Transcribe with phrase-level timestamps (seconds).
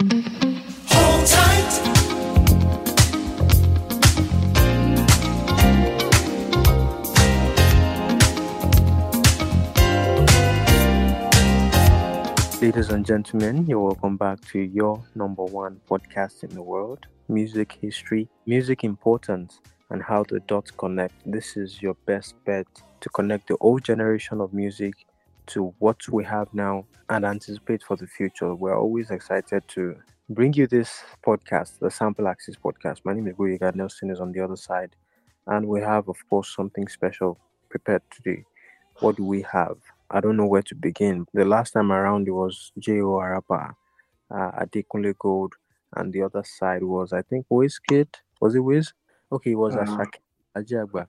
[0.00, 0.10] Ladies
[12.90, 18.28] and gentlemen, you're welcome back to your number one podcast in the world music history,
[18.46, 19.60] music importance,
[19.90, 21.14] and how the dots connect.
[21.26, 22.68] This is your best bet
[23.00, 24.94] to connect the old generation of music
[25.48, 28.54] to what we have now and anticipate for the future.
[28.54, 29.96] We're always excited to
[30.28, 33.00] bring you this podcast, the Sample Axis podcast.
[33.04, 34.94] My name is Boyega Nelson is on the other side,
[35.46, 37.38] and we have, of course, something special
[37.70, 38.44] prepared today.
[39.00, 39.78] What do we have?
[40.10, 41.26] I don't know where to begin.
[41.32, 43.12] The last time around it was J.O.
[43.12, 43.74] Arapa,
[44.30, 45.54] uh, Adekunle Gold,
[45.96, 48.08] and the other side was, I think, Wizkid.
[48.40, 48.92] Was it Wiz?
[49.32, 50.18] Okay, it was Uh, Ashake
[50.56, 51.06] Ajiagba.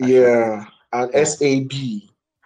[0.00, 1.72] Yeah, and SAB.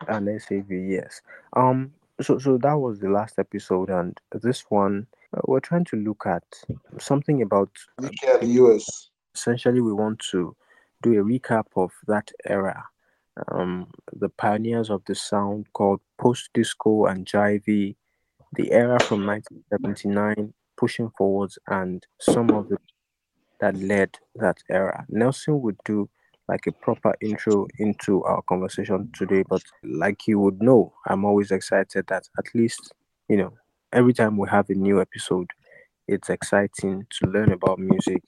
[0.08, 1.20] And SAV, yes.
[1.54, 5.96] Um, so so that was the last episode, and this one uh, we're trying to
[5.96, 6.45] look at
[6.98, 7.70] something about.
[8.02, 9.10] UK the US.
[9.34, 10.56] Essentially, we want to
[11.02, 12.84] do a recap of that era,
[13.48, 17.96] um, the pioneers of the sound called post disco and jive,
[18.54, 22.79] the era from 1979 pushing forwards, and some of the
[23.60, 25.04] that led that era.
[25.09, 26.09] Nelson would do
[26.48, 29.45] like a proper intro into our conversation today.
[29.48, 32.92] But like you would know, I'm always excited that at least,
[33.28, 33.52] you know,
[33.92, 35.51] every time we have a new episode,
[36.09, 38.23] it's exciting to learn about music,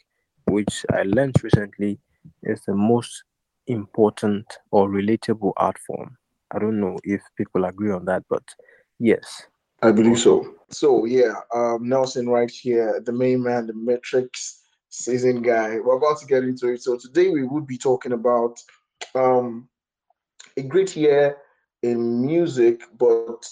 [0.46, 1.98] which I learned recently
[2.42, 3.24] is the most
[3.66, 6.16] important or relatable art form.
[6.52, 8.42] I don't know if people agree on that, but
[8.98, 9.46] yes.
[9.82, 10.54] I believe so.
[10.70, 14.55] So yeah, um, Nelson right here, the main man, the metrics
[14.96, 15.78] season guy.
[15.78, 16.82] We're about to get into it.
[16.82, 18.58] So today we would be talking about
[19.14, 19.68] um,
[20.56, 21.36] a great year
[21.82, 23.46] in music, but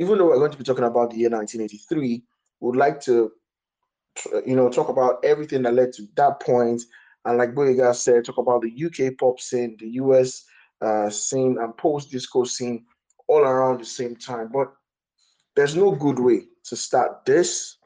[0.00, 2.22] even though we're going to be talking about the year 1983,
[2.60, 3.30] we'd like to,
[4.44, 6.82] you know, talk about everything that led to that point,
[7.24, 10.44] and like Boyega said, talk about the UK pop scene, the US
[10.80, 12.84] uh, scene, and post-disco scene
[13.28, 14.50] all around the same time.
[14.52, 14.72] But
[15.54, 17.76] there's no good way to start this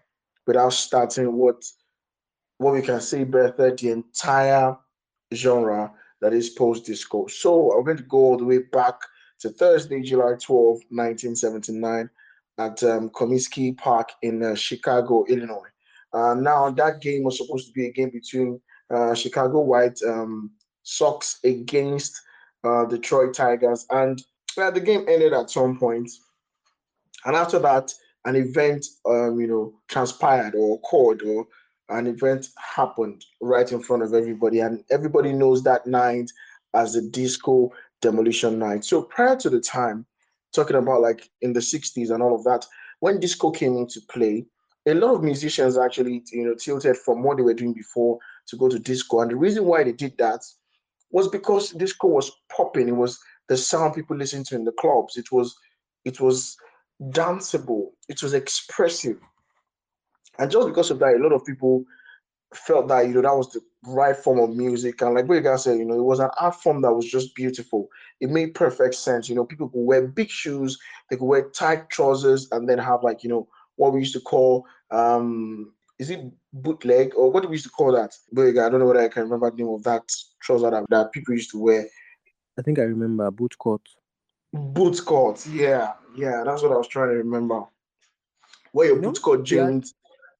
[0.46, 1.62] without starting what
[2.62, 4.76] what we can say better the entire
[5.34, 7.26] genre that is post disco.
[7.26, 8.94] So I'm going to go all the way back
[9.40, 12.08] to Thursday, July 12, 1979,
[12.58, 15.68] at um, Comiskey Park in uh, Chicago, Illinois.
[16.12, 18.60] Uh, now that game was supposed to be a game between
[18.94, 20.50] uh, Chicago White um,
[20.82, 22.20] Sox against
[22.64, 24.22] uh, Detroit Tigers, and
[24.58, 26.10] uh, the game ended at some point.
[27.24, 27.92] And after that,
[28.24, 31.46] an event, um, you know, transpired or occurred, or
[31.88, 36.30] an event happened right in front of everybody, and everybody knows that night
[36.74, 37.70] as the disco
[38.00, 38.84] demolition night.
[38.84, 40.06] So prior to the time,
[40.54, 42.66] talking about like in the 60s and all of that,
[43.00, 44.46] when disco came into play,
[44.86, 48.18] a lot of musicians actually, you know, tilted from what they were doing before
[48.48, 49.20] to go to disco.
[49.20, 50.40] And the reason why they did that
[51.10, 52.88] was because disco was popping.
[52.88, 53.18] It was
[53.48, 55.16] the sound people listened to in the clubs.
[55.16, 55.54] It was,
[56.04, 56.56] it was
[57.10, 57.90] danceable.
[58.08, 59.18] It was expressive.
[60.38, 61.84] And just because of that, a lot of people
[62.54, 65.00] felt that you know that was the right form of music.
[65.02, 67.88] And like Boyega said, you know, it was an art form that was just beautiful.
[68.20, 69.28] It made perfect sense.
[69.28, 70.78] You know, people could wear big shoes,
[71.10, 74.20] they could wear tight trousers, and then have like you know what we used to
[74.20, 76.20] call um is it
[76.52, 78.14] bootleg or what do we used to call that?
[78.34, 80.02] Boyega, I don't know whether I can remember the name of that
[80.40, 81.86] trouser that, that people used to wear.
[82.58, 83.80] I think I remember bootcut.
[84.52, 87.62] Boot court yeah, yeah, that's what I was trying to remember.
[88.72, 89.94] Where your You know, bootcut jeans,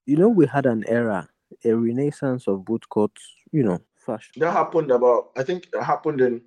[0.05, 1.27] You know, we had an era,
[1.63, 3.11] a renaissance of bootcut,
[3.51, 4.31] you know, fashion.
[4.37, 6.41] that happened about I think it happened in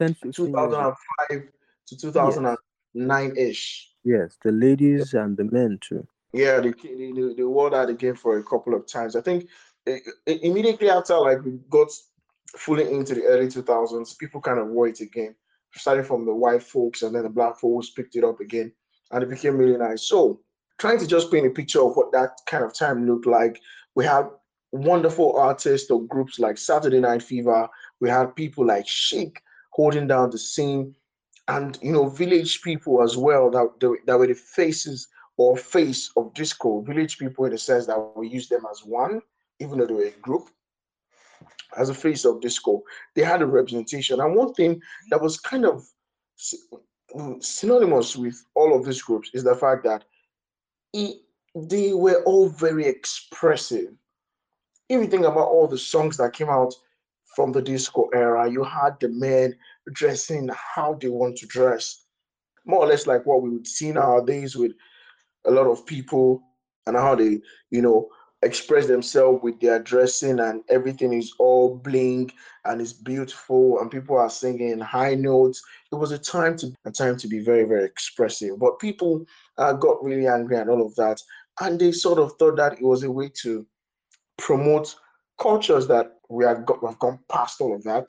[0.00, 1.48] 10, 15 years 2005
[1.88, 3.92] to 2009 ish.
[4.04, 6.06] Yes, the ladies and the men too.
[6.32, 9.16] Yeah, they, they, they, they wore that again for a couple of times.
[9.16, 9.48] I think
[9.86, 11.88] i- i- immediately after like we got
[12.56, 15.34] fully into the early 2000s, people kind of wore it again,
[15.74, 18.72] starting from the white folks and then the black folks picked it up again,
[19.10, 20.02] and it became really nice.
[20.08, 20.40] So,
[20.78, 23.60] trying to just paint a picture of what that kind of time looked like,
[23.94, 24.28] we had
[24.72, 27.68] wonderful artists or groups like Saturday Night Fever.
[28.00, 29.42] We had people like Chic
[29.72, 30.94] holding down the scene,
[31.48, 36.32] and you know, village people as well that that, were the faces or face of
[36.34, 36.82] disco.
[36.82, 39.20] Village people in the sense that we use them as one,
[39.60, 40.48] even though they were a group.
[41.76, 42.82] As a face of disco,
[43.14, 44.20] they had a representation.
[44.20, 44.80] And one thing
[45.10, 45.86] that was kind of
[47.14, 50.04] mm, synonymous with all of these groups is the fact that
[51.54, 53.88] they were all very expressive.
[54.88, 56.74] If you think about all the songs that came out
[57.34, 59.54] from the disco era, you had the men
[59.92, 62.04] dressing how they want to dress,
[62.64, 64.72] more or less like what we would see nowadays with
[65.46, 66.42] a lot of people
[66.86, 67.40] and how they,
[67.70, 68.08] you know,
[68.42, 72.30] express themselves with their dressing and everything is all bling
[72.64, 75.62] and it's beautiful and people are singing high notes.
[75.90, 79.24] It was a time to a time to be very very expressive, but people
[79.58, 81.20] uh, got really angry and all of that,
[81.60, 83.66] and they sort of thought that it was a way to
[84.38, 84.94] promote
[85.40, 88.08] cultures that we have got have gone past all of that.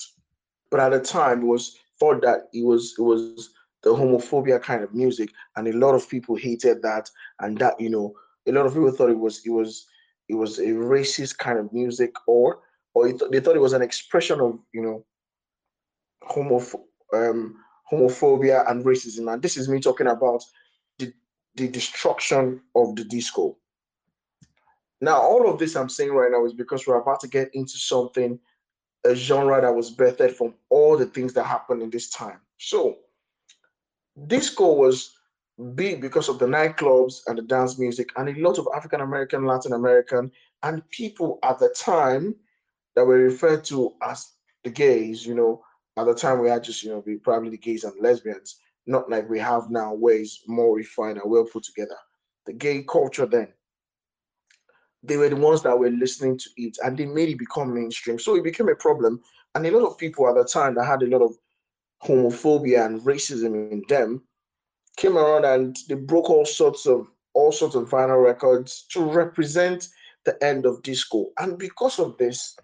[0.69, 3.51] But at the time, it was thought that it was it was
[3.83, 7.09] the homophobia kind of music, and a lot of people hated that,
[7.39, 8.13] and that you know
[8.47, 9.87] a lot of people thought it was it was
[10.29, 12.59] it was a racist kind of music, or
[12.93, 15.05] or th- they thought it was an expression of you know
[16.23, 16.81] homoph-
[17.13, 17.55] um,
[17.91, 19.31] homophobia and racism.
[19.31, 20.43] And this is me talking about
[20.99, 21.13] the
[21.55, 23.57] the destruction of the disco.
[24.99, 27.77] Now, all of this I'm saying right now is because we're about to get into
[27.77, 28.39] something,
[29.05, 32.39] a genre that was birthed from all the things that happened in this time.
[32.57, 32.97] So,
[34.25, 35.16] disco was
[35.75, 39.45] big because of the nightclubs and the dance music, and a lot of African American,
[39.45, 40.31] Latin American,
[40.63, 42.35] and people at the time
[42.95, 44.33] that were referred to as
[44.63, 45.25] the gays.
[45.25, 45.63] You know,
[45.97, 49.29] at the time we had just you know probably the gays and lesbians, not like
[49.29, 51.97] we have now, where it's more refined and well put together.
[52.45, 53.49] The gay culture then,
[55.03, 58.19] they were the ones that were listening to it, and they made it become mainstream.
[58.19, 59.21] So it became a problem,
[59.55, 61.35] and a lot of people at the time that had a lot of
[62.03, 64.21] homophobia and racism in them
[64.97, 69.89] came around and they broke all sorts of all sorts of vinyl records to represent
[70.25, 71.27] the end of disco.
[71.39, 72.57] And because of this,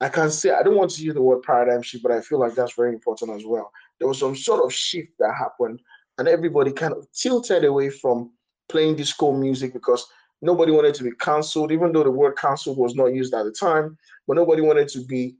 [0.00, 2.40] I can say I don't want to use the word paradigm shift, but I feel
[2.40, 3.70] like that's very important as well.
[3.98, 5.80] There was some sort of shift that happened,
[6.16, 8.30] and everybody kind of tilted away from
[8.68, 10.06] playing disco music because
[10.40, 13.52] nobody wanted to be cancelled, even though the word cancelled was not used at the
[13.52, 15.36] time, but nobody wanted to be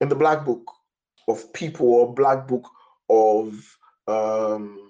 [0.00, 0.62] in the black book
[1.28, 2.68] of people or black book
[3.08, 3.76] of
[4.06, 4.87] um,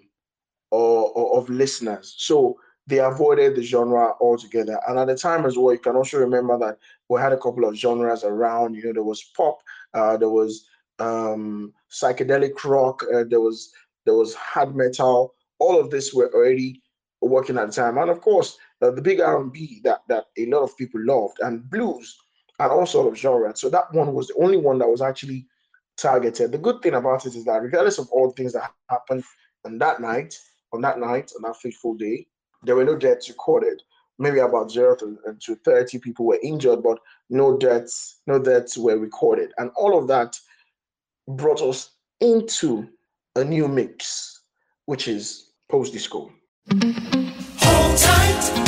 [0.70, 2.14] or, or of listeners.
[2.18, 2.56] So
[2.86, 4.80] they avoided the genre altogether.
[4.88, 6.78] And at the time as well, you can also remember that
[7.08, 8.74] we had a couple of genres around.
[8.74, 9.58] You know, there was pop,
[9.92, 10.66] uh, there was
[10.98, 13.70] um, psychedelic rock, uh, there was
[14.06, 15.34] there was hard metal.
[15.58, 16.82] All of this were already
[17.20, 20.62] working at the time, and of course, uh, the big R&B that that a lot
[20.62, 22.16] of people loved, and blues,
[22.58, 23.60] and all sort of genres.
[23.60, 25.46] So that one was the only one that was actually
[25.98, 26.52] targeted.
[26.52, 29.24] The good thing about it is that regardless of all things that happened
[29.66, 30.34] on that night,
[30.72, 32.26] on that night, on that fateful day,
[32.62, 33.80] there were no deaths recorded.
[34.18, 36.98] Maybe about zero to, to 30 people were injured, but
[37.30, 39.52] no deaths, no deaths were recorded.
[39.58, 40.36] And all of that
[41.28, 42.88] brought us into
[43.36, 44.42] a new mix,
[44.86, 46.32] which is post disco.
[46.70, 48.67] Hold tight.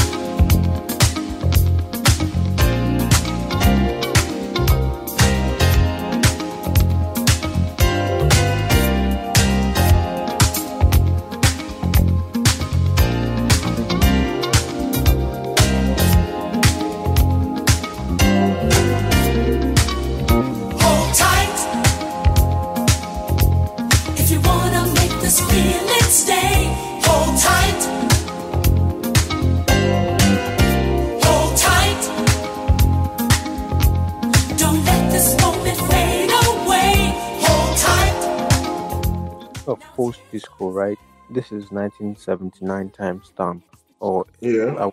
[41.61, 43.62] This is 1979 timestamp,
[43.99, 44.91] or yeah, uh,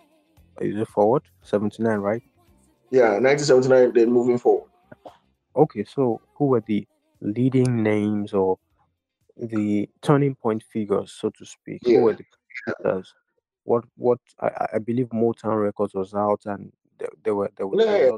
[0.60, 1.22] is it forward?
[1.40, 2.22] 79, right?
[2.90, 3.94] Yeah, 1979.
[3.94, 4.68] Then moving forward.
[5.56, 6.86] Okay, so who were the
[7.22, 8.58] leading names or
[9.38, 11.80] the turning point figures, so to speak?
[11.86, 12.00] Yeah.
[12.00, 12.24] Who were the
[12.66, 13.14] characters?
[13.64, 17.82] What what I, I believe Motown Records was out, and there, there were there were
[17.82, 18.10] yeah,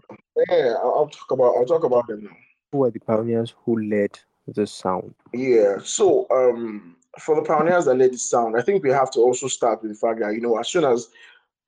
[0.50, 0.74] yeah.
[0.82, 2.36] I'll talk about I'll talk about them now.
[2.72, 5.14] Who were the pioneers who led the sound?
[5.32, 5.76] Yeah.
[5.84, 9.48] So um for the pioneers that led the sound, I think we have to also
[9.48, 11.08] start with the fact that you know as soon as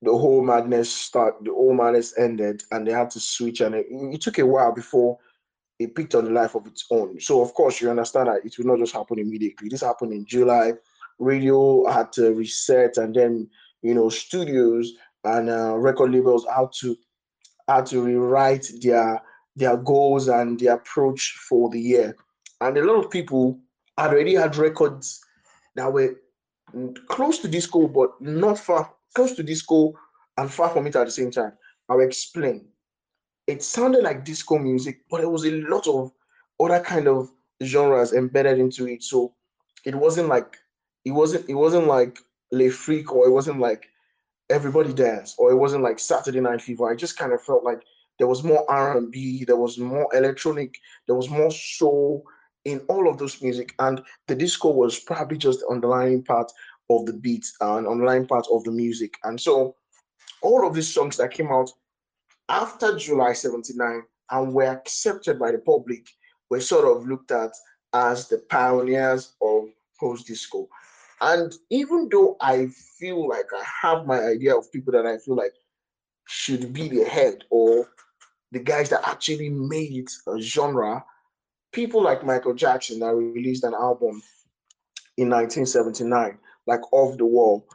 [0.02, 3.86] the whole madness start, the whole madness ended, and they had to switch, and it,
[3.88, 5.18] it took a while before
[5.78, 7.18] it picked on the life of its own.
[7.20, 9.68] So of course you understand that it will not just happen immediately.
[9.68, 10.72] This happened in July.
[11.18, 13.48] Radio had to reset, and then
[13.82, 14.92] you know studios
[15.24, 16.96] and uh, record labels had to
[17.68, 19.20] had to rewrite their
[19.56, 22.16] their goals and their approach for the year.
[22.60, 23.58] And a lot of people
[23.98, 25.21] had already had records
[25.76, 26.16] that were
[27.08, 29.94] close to disco, but not far, close to disco
[30.36, 31.52] and far from it at the same time.
[31.88, 32.66] I'll explain.
[33.46, 36.12] It sounded like disco music, but there was a lot of
[36.60, 37.30] other kind of
[37.62, 39.02] genres embedded into it.
[39.02, 39.34] So
[39.84, 40.56] it wasn't like
[41.04, 42.18] it wasn't it wasn't like
[42.52, 43.88] Le Freak or it wasn't like
[44.50, 46.90] everybody dance or it wasn't like Saturday Night Fever.
[46.90, 47.82] I just kind of felt like
[48.18, 50.76] there was more R&B, there was more electronic,
[51.06, 52.24] there was more soul,
[52.64, 56.50] in all of those music, and the disco was probably just the underlying part
[56.90, 59.14] of the beat uh, and underlying part of the music.
[59.24, 59.76] And so
[60.42, 61.70] all of these songs that came out
[62.48, 66.06] after July 79 and were accepted by the public
[66.50, 67.52] were sort of looked at
[67.94, 70.68] as the pioneers of post disco.
[71.20, 72.66] And even though I
[72.98, 75.52] feel like I have my idea of people that I feel like
[76.26, 77.88] should be the head or
[78.50, 81.04] the guys that actually made a genre,
[81.72, 84.22] people like Michael Jackson that released an album
[85.16, 87.66] in 1979, like Off the Wall.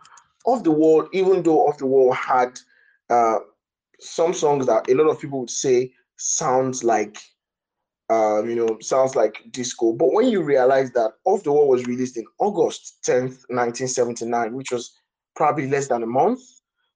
[0.46, 2.60] Off the Wall, even though Off the Wall had
[3.10, 3.39] uh,
[4.00, 7.18] some songs that a lot of people would say sounds like
[8.10, 9.92] um, you know, sounds like disco.
[9.92, 14.72] But when you realize that Off the Wall was released in August 10th, 1979, which
[14.72, 14.94] was
[15.36, 16.39] probably less than a month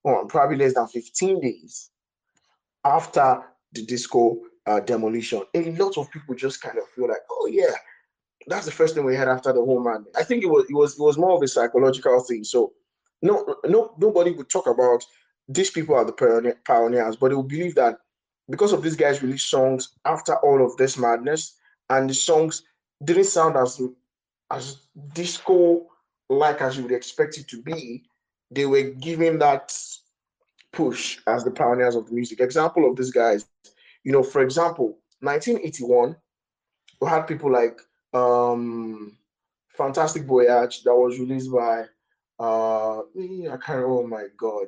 [0.04, 1.90] or probably less than 15 days
[2.86, 3.44] after
[3.74, 7.74] the disco uh, demolition, a lot of people just kind of feel like, oh yeah,
[8.48, 10.06] that's the first thing we had after the whole man.
[10.16, 12.44] I think it was it was it was more of a psychological thing.
[12.44, 12.74] So
[13.22, 15.04] no no nobody would talk about
[15.48, 17.98] these people are the pioneers, but they will believe that
[18.50, 21.58] because of these guys released songs after all of this madness,
[21.90, 22.64] and the songs
[23.04, 23.82] didn't sound as
[24.52, 25.88] as disco
[26.30, 28.04] like as you would expect it to be,
[28.52, 29.76] they were giving that
[30.72, 32.40] push as the pioneers of the music.
[32.40, 33.46] Example of these guys,
[34.04, 36.16] you know, for example, 1981,
[37.00, 37.80] we had people like
[38.14, 39.18] um
[39.70, 41.86] Fantastic Voyage that was released by
[42.40, 44.68] uh I can't oh my god.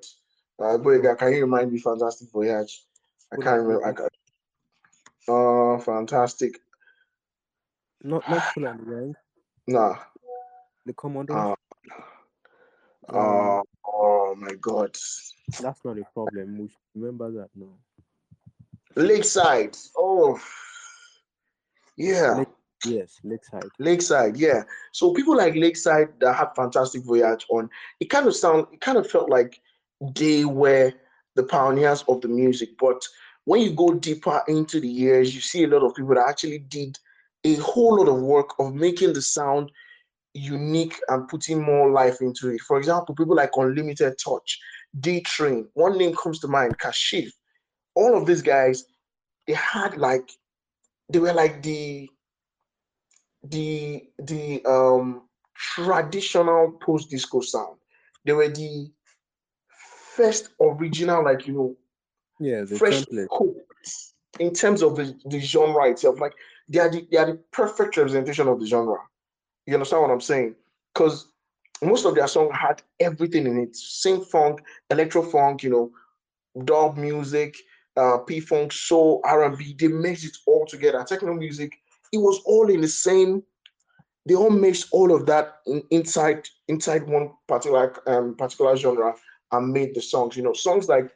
[0.60, 2.84] Uh Boyega, can you remind me Fantastic Voyage?
[3.32, 3.86] I can't remember.
[3.86, 4.10] I can't.
[5.28, 6.60] Oh, fantastic.
[8.02, 9.16] Not not Kool and Gang.
[9.68, 9.96] Nah.
[10.86, 11.56] The Commodore.
[13.10, 14.96] Uh, uh, oh my god.
[15.62, 16.58] That's not a problem.
[16.60, 17.78] We should remember that now.
[18.96, 19.78] Lakeside.
[19.98, 20.40] Oh.
[21.98, 22.38] Yeah.
[22.40, 22.48] Lake,
[22.86, 23.70] yes, Lakeside.
[23.80, 24.64] Lakeside, yeah.
[24.92, 27.70] So people like Lakeside that had Fantastic Voyage on,
[28.00, 29.60] it kind of sound it kind of felt like
[30.16, 30.92] they were
[31.36, 32.70] the pioneers of the music.
[32.80, 33.04] But
[33.46, 36.60] when you go deeper into the years, you see a lot of people that actually
[36.60, 36.98] did
[37.44, 39.72] a whole lot of work of making the sound
[40.34, 42.62] unique and putting more life into it.
[42.62, 44.60] For example, people like Unlimited Touch,
[45.00, 47.32] D Train, one name comes to mind, Kashif.
[47.96, 48.86] All of these guys,
[49.48, 50.30] they had like
[51.10, 52.10] they were like the
[53.44, 55.24] the the um
[55.56, 57.78] traditional post disco sound.
[58.26, 58.92] They were the
[60.16, 61.76] first original, like you know,
[62.40, 63.04] yeah, fresh
[64.40, 66.20] in terms of the, the genre itself.
[66.20, 66.34] Like
[66.68, 68.98] they are the, they are the perfect representation of the genre.
[69.66, 70.56] You understand what I'm saying?
[70.94, 71.28] Because
[71.82, 75.92] most of their song had everything in it: synth funk, electro funk, you know,
[76.66, 77.56] dub music,
[77.98, 79.76] uh, P funk, soul, R&B.
[79.80, 81.04] They mixed it all together.
[81.04, 81.74] Techno music.
[82.12, 83.44] It was all in the same.
[84.26, 89.14] They all mixed all of that in, inside inside one particular um, particular genre
[89.52, 90.38] and made the songs.
[90.38, 91.12] You know, songs like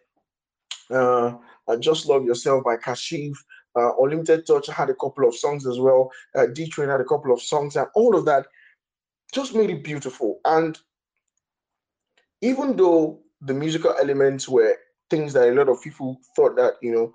[0.92, 1.36] uh,
[1.68, 3.34] uh, Just Love Yourself by Kashif.
[3.76, 6.12] Uh, Unlimited Touch had a couple of songs as well.
[6.36, 8.48] Uh, D Train had a couple of songs, and all of that
[9.34, 10.40] just made it beautiful.
[10.46, 10.78] And
[12.42, 14.76] even though the musical elements were
[15.10, 17.14] things that a lot of people thought that you know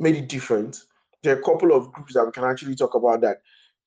[0.00, 0.78] made it different,
[1.22, 3.42] there are a couple of groups that we can actually talk about that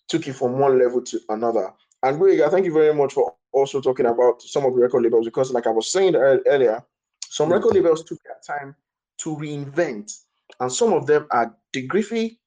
[0.08, 1.74] took it from one level to another.
[2.04, 5.26] And Greg, thank you very much for also talking about some of the record labels
[5.26, 6.84] because, like I was saying earlier,
[7.30, 8.76] some record labels took their time
[9.20, 10.12] to reinvent.
[10.60, 12.40] And some of them are Dick Griffey,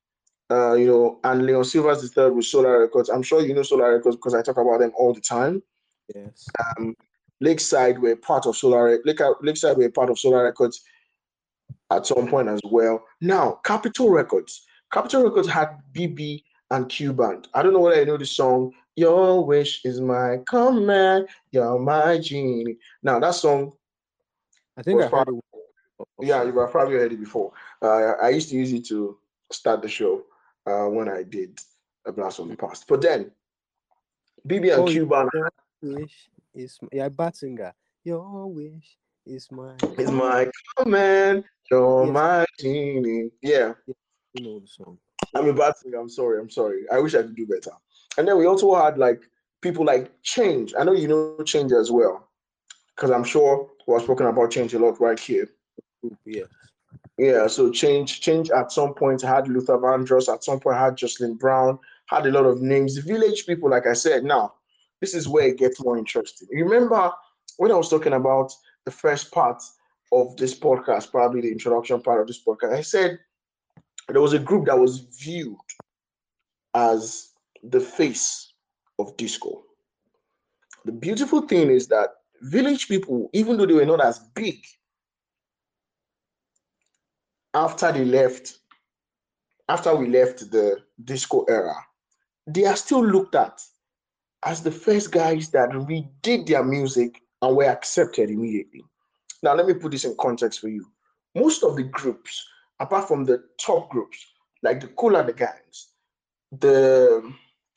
[0.50, 3.08] uh, you know, and Leon Sylvers the third with Solar Records.
[3.08, 5.62] I'm sure you know Solar Records because I talk about them all the time.
[6.14, 6.48] Yes.
[6.78, 6.96] Um,
[7.40, 10.82] Lakeside were part of Solar Lake, Lakeside were part of Solar Records
[11.90, 13.04] at some point as well.
[13.20, 14.66] Now, Capitol Records.
[14.92, 17.48] Capitol Records had BB and Q Band.
[17.54, 18.72] I don't know whether you know the song.
[18.96, 21.28] Your wish is my command.
[21.52, 22.76] You're my genie.
[23.02, 23.72] Now that song.
[24.76, 25.60] I think I heard it
[26.20, 27.52] yeah, you've probably heard it before.
[27.82, 29.18] Uh, I used to use it to
[29.52, 30.22] start the show
[30.66, 31.58] uh, when I did
[32.06, 32.86] a blast from the past.
[32.88, 33.30] But then,
[34.48, 35.50] BB and Oh, Q Band Your
[36.00, 37.74] wish is my, yeah, bad singer.
[38.04, 38.96] Your wish
[39.30, 41.44] is my is my command.
[41.70, 42.12] You're Yes.
[42.12, 43.30] my genie.
[43.42, 43.74] Yeah,
[44.34, 44.98] you know the song.
[45.34, 45.98] I'm a bad singer.
[45.98, 46.40] I'm sorry.
[46.40, 46.84] I'm sorry.
[46.90, 47.70] I wish I could do better.
[48.18, 49.22] And then we also had like
[49.62, 50.74] people like Change.
[50.78, 52.28] I know you know Change as well,
[52.94, 55.48] because I'm sure we're spoken about Change a lot right here.
[56.24, 56.48] Yes.
[57.18, 61.34] Yeah, so change change at some point had Luther Vandross, at some point had Jocelyn
[61.34, 62.96] Brown, had a lot of names.
[62.96, 64.54] Village people, like I said, now
[65.02, 66.48] this is where it gets more interesting.
[66.50, 67.12] Remember
[67.58, 68.50] when I was talking about
[68.84, 69.62] the first part
[70.12, 73.18] of this podcast, probably the introduction part of this podcast, I said
[74.08, 75.56] there was a group that was viewed
[76.74, 77.30] as
[77.62, 78.52] the face
[78.98, 79.62] of disco.
[80.84, 82.08] The beautiful thing is that
[82.42, 84.56] village people, even though they were not as big
[87.54, 88.58] after they left,
[89.68, 91.74] after we left the disco era,
[92.46, 93.60] they are still looked at
[94.44, 98.84] as the first guys that redid their music and were accepted immediately.
[99.42, 100.86] Now, let me put this in context for you.
[101.34, 102.46] Most of the groups,
[102.80, 104.18] apart from the top groups,
[104.62, 105.88] like the and the Gangs,
[106.52, 107.32] the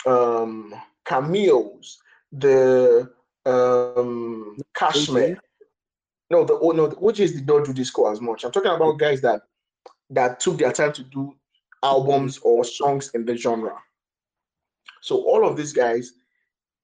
[0.05, 0.73] um,
[1.05, 1.99] Cameos,
[2.31, 3.11] the
[3.45, 5.37] um, Cashmere.
[6.29, 8.43] No, the oh no, which is the O'Jays did not do disco as much.
[8.43, 9.43] I'm talking about guys that
[10.09, 11.35] that took their time to do
[11.83, 13.77] albums or songs in the genre.
[15.01, 16.13] So all of these guys,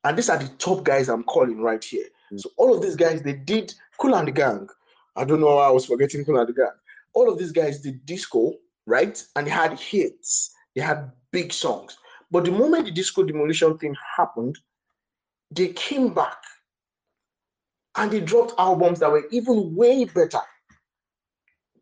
[0.03, 2.05] and these are the top guys I'm calling right here.
[2.38, 4.67] So all of these guys, they did Kool and the Gang.
[5.15, 6.71] I don't know why I was forgetting Kool and the Gang.
[7.13, 8.53] All of these guys did disco,
[8.86, 9.24] right?
[9.36, 10.51] And they had hits.
[10.75, 11.98] They had big songs.
[12.31, 14.57] But the moment the disco demolition thing happened,
[15.51, 16.38] they came back
[17.98, 20.39] and they dropped albums that were even way better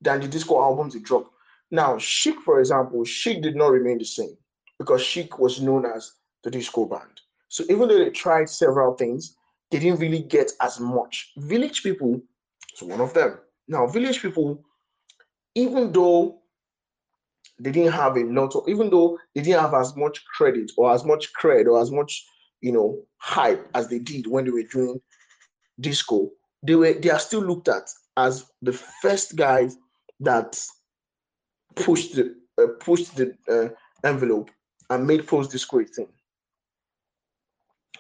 [0.02, 1.32] than the disco albums they dropped.
[1.70, 4.38] Now, Chic, for example, Chic did not remain the same
[4.80, 6.14] because Chic was known as
[6.44, 7.22] the disco band.
[7.50, 9.37] So even though they tried several things,
[9.72, 11.34] they didn't really get as much.
[11.38, 12.22] Village People
[12.76, 13.38] is one of them.
[13.68, 14.64] Now, Village People,
[15.56, 16.40] even though
[17.60, 20.94] they didn't have a lot of, even though they didn't have as much credit or
[20.94, 22.26] as much cred or as much,
[22.62, 25.02] you know, hype as they did when they were doing
[25.80, 26.30] disco,
[26.64, 29.78] they were they are still looked at as the first guys
[30.20, 30.60] that
[31.76, 33.70] pushed the uh, pushed the uh,
[34.08, 34.50] envelope
[34.90, 36.08] and made post disco thing.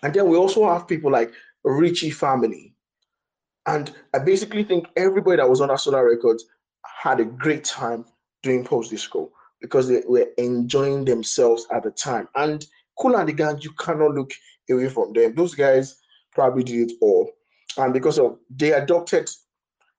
[0.03, 1.31] And then we also have people like
[1.63, 2.73] Ritchie Family.
[3.65, 6.45] And I basically think everybody that was on Solar Records
[7.01, 8.05] had a great time
[8.43, 9.29] doing post disco
[9.61, 12.27] because they were enjoying themselves at the time.
[12.35, 12.65] And
[12.97, 14.31] Kool and the Gang, you cannot look
[14.69, 15.35] away from them.
[15.35, 15.97] Those guys
[16.31, 17.29] probably did it all.
[17.77, 19.29] And because of they adopted,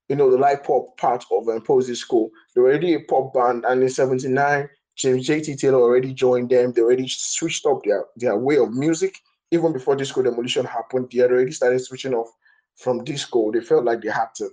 [0.09, 3.35] you know, the light pop part of um, post disco, they were already a pop
[3.35, 3.65] band.
[3.67, 6.73] And in 79, James JT Taylor already joined them.
[6.73, 9.19] They already switched up their, their way of music
[9.51, 12.31] even before disco demolition happened, they had already started switching off
[12.77, 13.51] from disco.
[13.51, 14.51] They felt like they had to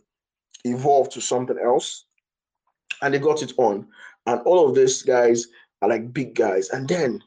[0.63, 2.05] evolve to something else.
[3.01, 3.87] And they got it on.
[4.25, 5.47] And all of these guys
[5.81, 6.69] are like big guys.
[6.69, 7.21] And then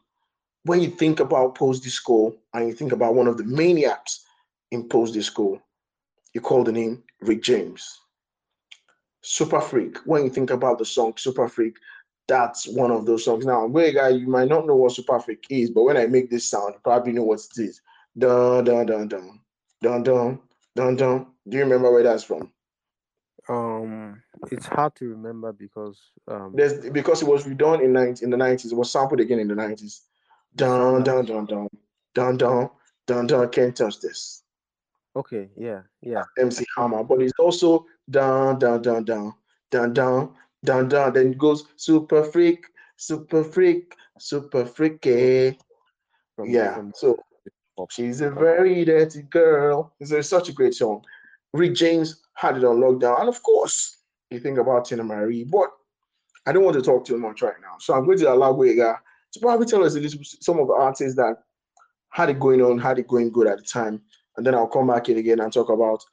[0.63, 4.25] when you think about post disco and you think about one of the maniacs
[4.71, 5.61] in post disco,
[6.33, 8.01] you call the name Rick James.
[9.21, 9.97] Super Freak.
[10.05, 11.75] When you think about the song Super Freak,
[12.29, 13.45] that's one of those songs.
[13.45, 16.49] Now, guy, you might not know what Super Freak is, but when I make this
[16.49, 17.81] sound, you probably know what it is.
[18.17, 19.41] Dun dun dun dun
[19.81, 20.39] dun dun
[20.75, 21.27] dun dun.
[21.47, 22.51] Do you remember where that's from?
[23.49, 28.29] Um, it's hard to remember because um, there's because it was redone in 90, in
[28.29, 28.71] the nineties.
[28.71, 30.03] It was sampled again in the nineties.
[30.55, 31.67] Dun dun dun dun
[32.13, 32.69] dun dun
[33.07, 33.49] dun dun.
[33.49, 34.43] Can't touch this.
[35.15, 36.23] Okay, yeah, yeah.
[36.37, 39.33] MC Hammer, but it's also dun dun dun dun
[39.71, 40.29] dun dun
[40.63, 41.13] dun dun.
[41.13, 42.65] Then it goes super freak,
[42.97, 45.57] super freak, super freaky.
[46.35, 46.75] From, yeah.
[46.75, 47.17] From, so
[47.89, 49.93] she's a very dirty girl.
[49.99, 51.03] It's such a great song.
[51.53, 53.97] Rick James had it on lockdown, and of course,
[54.29, 55.69] you think about Teena Marie, but
[56.45, 57.75] I don't want to talk too much right now.
[57.79, 58.97] So I'm going to allow Wega
[59.33, 61.37] to probably tell us a little some of the artists that
[62.11, 64.01] had it going on, had it going good at the time,
[64.37, 66.03] and then I'll come back in again and talk about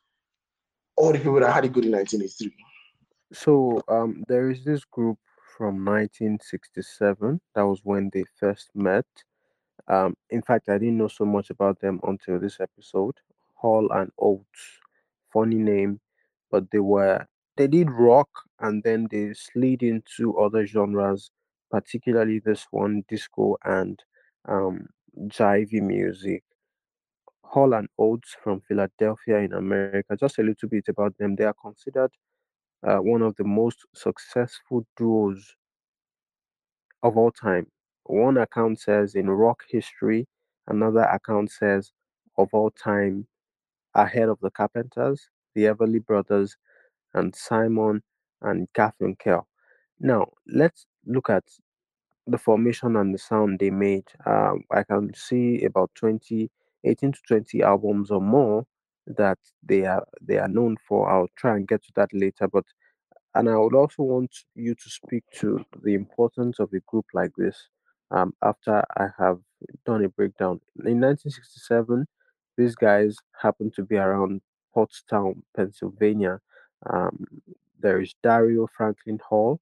[0.96, 2.52] all the people that had it good in 1983.
[3.32, 5.18] So um, there is this group
[5.56, 7.40] from 1967.
[7.54, 9.06] That was when they first met.
[9.88, 13.14] Um, in fact, I didn't know so much about them until this episode.
[13.54, 14.80] Hall and Oates,
[15.32, 16.00] funny name,
[16.50, 18.28] but they were they did rock
[18.60, 21.30] and then they slid into other genres,
[21.70, 24.02] particularly this one, disco and
[24.46, 24.86] um,
[25.28, 26.42] jivey music.
[27.42, 30.16] Hall and Oates from Philadelphia in America.
[30.16, 31.36] Just a little bit about them.
[31.36, 32.10] They are considered
[32.82, 35.54] uh, one of the most successful duos
[37.02, 37.66] of all time.
[38.04, 40.26] One account says in rock history,
[40.66, 41.92] another account says
[42.38, 43.26] of all time,
[43.94, 46.56] ahead of the Carpenters, the Everly Brothers,
[47.14, 48.02] and Simon
[48.42, 49.44] and Garfunkel.
[49.98, 51.44] Now, let's look at
[52.26, 54.04] the formation and the sound they made.
[54.26, 56.50] Um, I can see about 20,
[56.84, 58.66] 18 to 20 albums or more
[59.06, 61.10] that they are they are known for.
[61.10, 62.64] I'll try and get to that later, but
[63.34, 67.32] and I would also want you to speak to the importance of a group like
[67.36, 67.68] this.
[68.10, 69.38] Um, after I have
[69.84, 72.06] done a breakdown in 1967,
[72.56, 74.40] these guys happened to be around
[74.74, 76.40] Pottstown, Pennsylvania.
[76.88, 77.26] Um,
[77.78, 79.60] there is Daryl Franklin Hall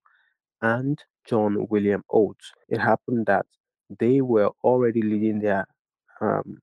[0.63, 2.53] and John William Oates.
[2.69, 3.47] It happened that
[3.99, 5.67] they were already leading their
[6.21, 6.59] um,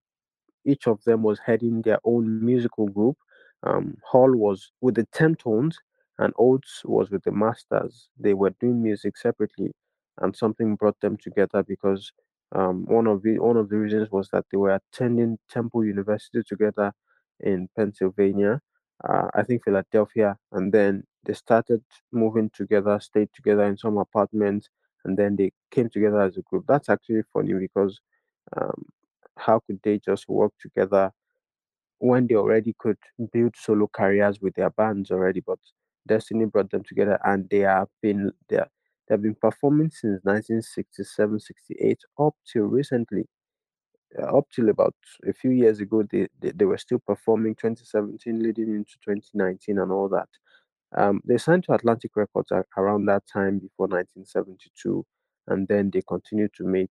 [0.66, 3.18] each of them was heading their own musical group.
[3.64, 5.76] Um, Hall was with the Temptones,
[6.20, 8.10] and Oates was with the Masters.
[8.20, 9.72] They were doing music separately,
[10.20, 12.12] and something brought them together because
[12.54, 16.42] um, one of the one of the reasons was that they were attending Temple University
[16.48, 16.92] together
[17.40, 18.60] in Pennsylvania,
[19.08, 24.70] uh, I think Philadelphia, and then they started moving together, stayed together in some apartments,
[25.06, 26.66] and then they came together as a group.
[26.68, 28.00] That's actually funny because
[28.58, 28.86] um,
[29.38, 31.12] how could they just work together
[32.00, 32.98] when they already could
[33.32, 35.42] build solo careers with their bands already?
[35.42, 35.60] But
[36.08, 38.68] Destiny brought them together, and they have been there.
[39.08, 43.26] They've been performing since 1967, 68 up till recently.
[44.18, 44.96] Uh, up till about
[45.28, 49.92] a few years ago, they, they, they were still performing 2017 leading into 2019 and
[49.92, 50.28] all that.
[50.96, 55.06] Um, they signed to Atlantic Records around that time before 1972,
[55.48, 56.90] and then they continued to make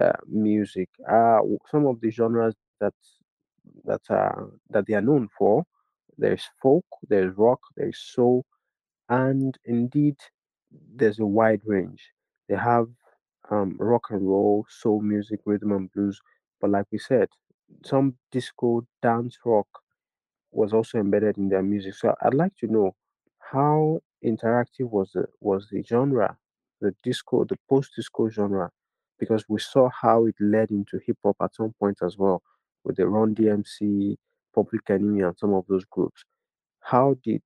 [0.00, 0.88] uh, music.
[1.10, 2.94] Uh, some of the genres that
[3.84, 5.64] that are that they are known for,
[6.18, 8.44] there's folk, there's rock, there's soul,
[9.08, 10.16] and indeed
[10.94, 12.02] there's a wide range.
[12.48, 12.88] They have
[13.50, 16.20] um, rock and roll, soul music, rhythm and blues,
[16.60, 17.28] but like we said,
[17.84, 19.68] some disco, dance, rock
[20.52, 21.94] was also embedded in their music.
[21.94, 22.94] So I'd like to know
[23.38, 26.36] how interactive was the was the genre,
[26.80, 28.70] the disco, the post-disco genre,
[29.18, 32.42] because we saw how it led into hip hop at some point as well,
[32.84, 34.16] with the Run DMC,
[34.54, 36.24] Public Enemy, and some of those groups.
[36.80, 37.42] How did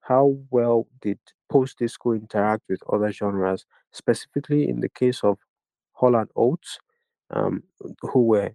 [0.00, 1.18] how well did
[1.50, 5.38] post-disco interact with other genres, specifically in the case of
[5.92, 6.78] Hall and Oates,
[7.30, 7.62] um,
[8.02, 8.52] who were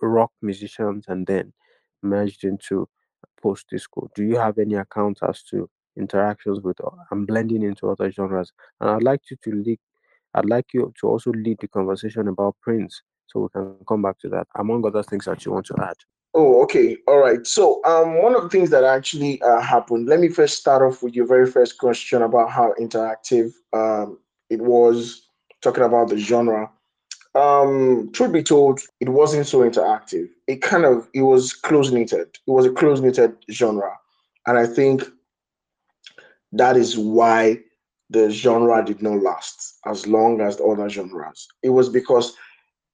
[0.00, 1.52] rock musicians and then
[2.02, 2.88] merged into
[3.42, 4.10] post-disco?
[4.14, 5.68] Do you have any account as to
[5.98, 8.52] interactions with uh, and blending into other genres.
[8.80, 9.78] And I'd like you to lead,
[10.34, 14.18] I'd like you to also lead the conversation about Prince so we can come back
[14.20, 14.46] to that.
[14.56, 15.96] Among other things that you want to add.
[16.34, 17.46] Oh, okay, all right.
[17.46, 20.06] So, um, one of the things that actually uh, happened.
[20.08, 24.18] Let me first start off with your very first question about how interactive um
[24.50, 25.22] it was.
[25.60, 26.70] Talking about the genre.
[27.34, 30.28] Um, truth be told, it wasn't so interactive.
[30.46, 32.28] It kind of it was close knitted.
[32.46, 33.92] It was a close knitted genre,
[34.46, 35.02] and I think
[36.52, 37.58] that is why
[38.10, 41.48] the genre did not last as long as the other genres.
[41.62, 42.34] It was because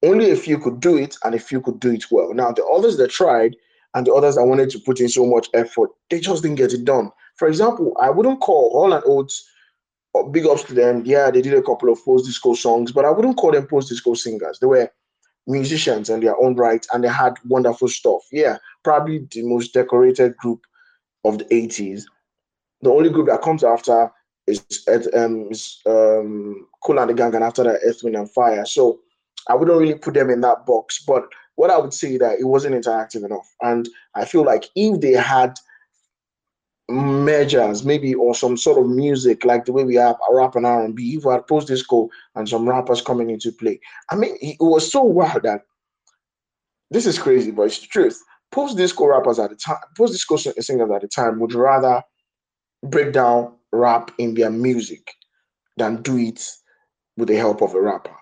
[0.03, 2.33] only a few could do it and a few could do it well.
[2.33, 3.55] Now, the others that tried
[3.93, 6.73] and the others that wanted to put in so much effort, they just didn't get
[6.73, 7.11] it done.
[7.37, 9.49] For example, I wouldn't call Hall and Oates
[10.31, 11.03] big ups to them.
[11.05, 13.89] Yeah, they did a couple of post disco songs, but I wouldn't call them post
[13.89, 14.59] disco singers.
[14.59, 14.91] They were
[15.47, 18.23] musicians in their own right and they had wonderful stuff.
[18.31, 20.61] Yeah, probably the most decorated group
[21.23, 22.03] of the 80s
[22.81, 24.11] the only group that comes after
[24.47, 24.63] is,
[25.15, 28.65] um, is um, Kool and the Gang, and after that, Earth, Wind, and Fire.
[28.65, 28.99] So
[29.49, 31.03] I wouldn't really put them in that box.
[31.05, 35.01] But what I would say that it wasn't interactive enough, and I feel like if
[35.01, 35.55] they had
[36.87, 40.65] measures, maybe or some sort of music like the way we have a rap and
[40.65, 43.79] R and B, if we had post disco and some rappers coming into play,
[44.11, 45.61] I mean, it was so wild that
[46.91, 48.21] this is crazy, but it's the truth.
[48.51, 52.03] Post disco rappers at the time, post disco singers at the time would rather
[52.83, 55.11] break down rap in their music
[55.77, 56.47] than do it
[57.17, 58.15] with the help of a rapper.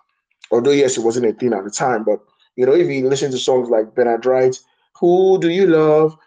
[0.51, 2.19] Although yes, it wasn't a thing at the time, but
[2.55, 4.57] you know, if you listen to songs like Bernard Wright,
[4.99, 6.17] Who Do You Love?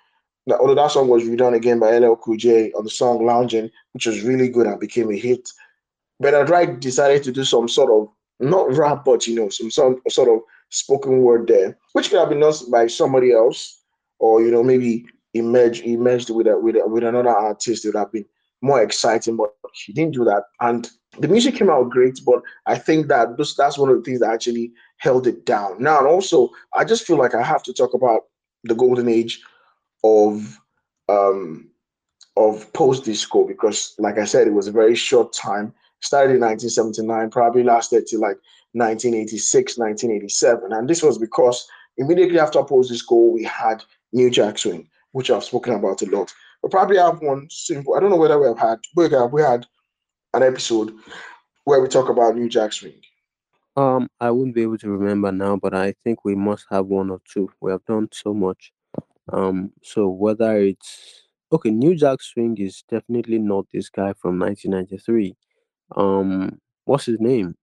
[0.55, 4.07] although that song was redone again by LL Cool J on the song Lounging, which
[4.07, 5.49] was really good and became a hit.
[6.21, 8.09] Bernard Wright decided to do some sort of
[8.39, 12.29] not rap, but you know, some, some sort of spoken word there, which could have
[12.29, 13.83] been done by somebody else,
[14.19, 17.85] or you know, maybe emerged emerged with a, with a, with another artist.
[17.85, 18.27] It would have been
[18.63, 20.45] more exciting, but he didn't do that.
[20.61, 20.89] And
[21.19, 24.21] the music came out great, but I think that this, that's one of the things
[24.21, 25.83] that actually held it down.
[25.83, 28.23] Now, and also, I just feel like I have to talk about
[28.65, 29.41] the golden age
[30.05, 30.59] of
[31.09, 31.69] um,
[32.37, 35.73] of post disco because, like I said, it was a very short time.
[36.01, 38.37] Started in 1979, probably lasted till like
[38.73, 41.67] 1986, 1987, and this was because
[41.97, 46.33] immediately after post disco, we had New Jack Swing, which I've spoken about a lot.
[46.63, 47.95] We'll probably have one simple.
[47.95, 48.79] I don't know whether we have had.
[48.95, 49.67] We have we had
[50.35, 50.95] an episode
[51.65, 53.01] where we talk about New Jack Swing.
[53.77, 57.11] Um, I wouldn't be able to remember now, but I think we must have one
[57.11, 57.51] or two.
[57.61, 58.73] We have done so much.
[59.33, 65.37] Um, so whether it's okay, New Jack Swing is definitely not this guy from 1993.
[65.95, 67.55] Um, what's his name?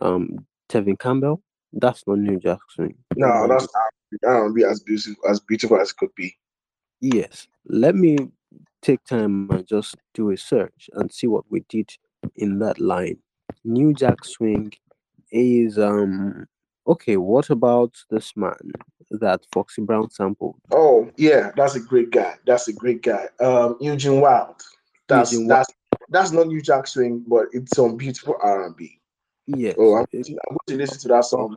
[0.00, 1.42] Um, Tevin Campbell.
[1.72, 2.94] That's not New Jack Swing.
[3.16, 4.20] No, that's not.
[4.20, 6.36] That would be as beautiful as beautiful as it could be.
[7.02, 7.48] Yes.
[7.66, 8.16] Let me
[8.80, 11.90] take time and just do a search and see what we did
[12.36, 13.18] in that line.
[13.64, 14.72] New Jack Swing
[15.30, 16.46] is um
[16.86, 18.72] okay, what about this man
[19.10, 20.56] that Foxy Brown sampled?
[20.70, 22.36] Oh yeah, that's a great guy.
[22.46, 23.28] That's a great guy.
[23.40, 24.62] Um Eugene Wilde.
[25.08, 25.68] That's Eugene that's
[26.08, 29.00] that's not New Jack Swing, but it's some beautiful R and B.
[29.46, 29.74] Yes.
[29.76, 30.36] Oh, I'm, I'm, going
[30.68, 31.56] to listen to that song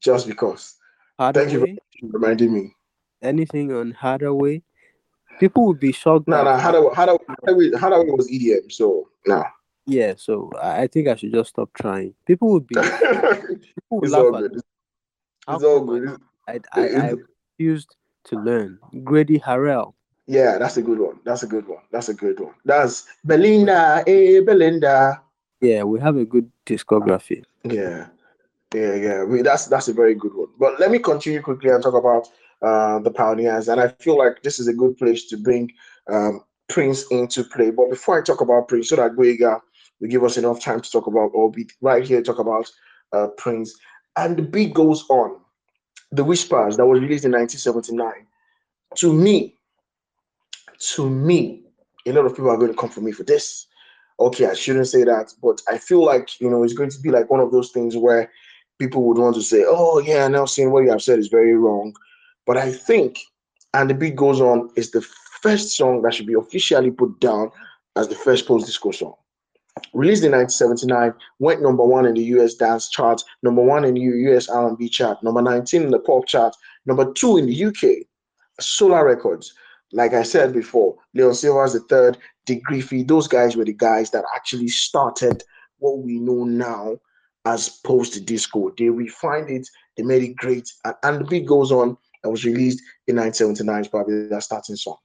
[0.00, 0.76] just because.
[1.18, 1.60] Hardaway, Thank you
[2.00, 2.74] for reminding me.
[3.22, 4.62] anything on Hardaway?
[5.40, 6.28] People would be shocked.
[6.28, 9.44] No, that- no, Hadaway, Hadaway, Hadaway, Hadaway was EDM, so no.
[9.86, 12.14] Yeah, so I think I should just stop trying.
[12.26, 12.74] People would be.
[12.80, 13.58] People
[13.90, 14.52] would it's all good.
[14.52, 14.62] It's,
[15.48, 16.16] it's all good.
[16.48, 17.14] I, I, I
[17.58, 18.78] refused to learn.
[19.02, 19.94] Grady Harrell.
[20.26, 21.18] Yeah, that's a good one.
[21.24, 21.82] That's a good one.
[21.90, 22.54] That's a good one.
[22.64, 25.20] That's Belinda, eh, Belinda.
[25.60, 27.44] Yeah, we have a good discography.
[27.64, 28.06] Yeah,
[28.74, 29.24] yeah, yeah.
[29.24, 30.48] We, that's that's a very good one.
[30.58, 32.28] But let me continue quickly and talk about
[32.62, 33.68] uh, the pioneers.
[33.68, 35.72] And I feel like this is a good place to bring
[36.10, 37.70] um, Prince into play.
[37.70, 39.60] But before I talk about Prince, so that Guega
[40.00, 42.70] will give us enough time to talk about, or be right here talk about
[43.12, 43.76] uh, Prince.
[44.16, 45.38] And the beat goes on.
[46.14, 48.26] The Whispers that was released in 1979.
[48.96, 49.56] To me,
[50.94, 51.62] to me,
[52.04, 53.66] a lot of people are going to come for me for this
[54.20, 57.10] okay, I shouldn't say that, but I feel like you know it's going to be
[57.10, 58.30] like one of those things where
[58.78, 61.94] people would want to say, "Oh yeah, Nelson, what you have said is very wrong,"
[62.46, 63.18] but I think,
[63.74, 65.02] and the beat goes on, is the
[65.42, 67.50] first song that should be officially put down
[67.96, 69.14] as the first post disco song.
[69.94, 74.00] Released in 1979, went number one in the US dance chart, number one in the
[74.00, 76.54] US R&B chart, number 19 in the pop chart,
[76.86, 78.06] number two in the UK.
[78.60, 79.54] Solar Records,
[79.92, 84.24] like I said before, Leon the third, Dick Griffey, those guys were the guys that
[84.34, 85.42] actually started
[85.78, 86.96] what we know now
[87.44, 88.72] as post disco.
[88.76, 91.96] They refined it, they made it great, and, and the beat goes on.
[92.22, 94.96] That was released in 1979, is probably that starting song.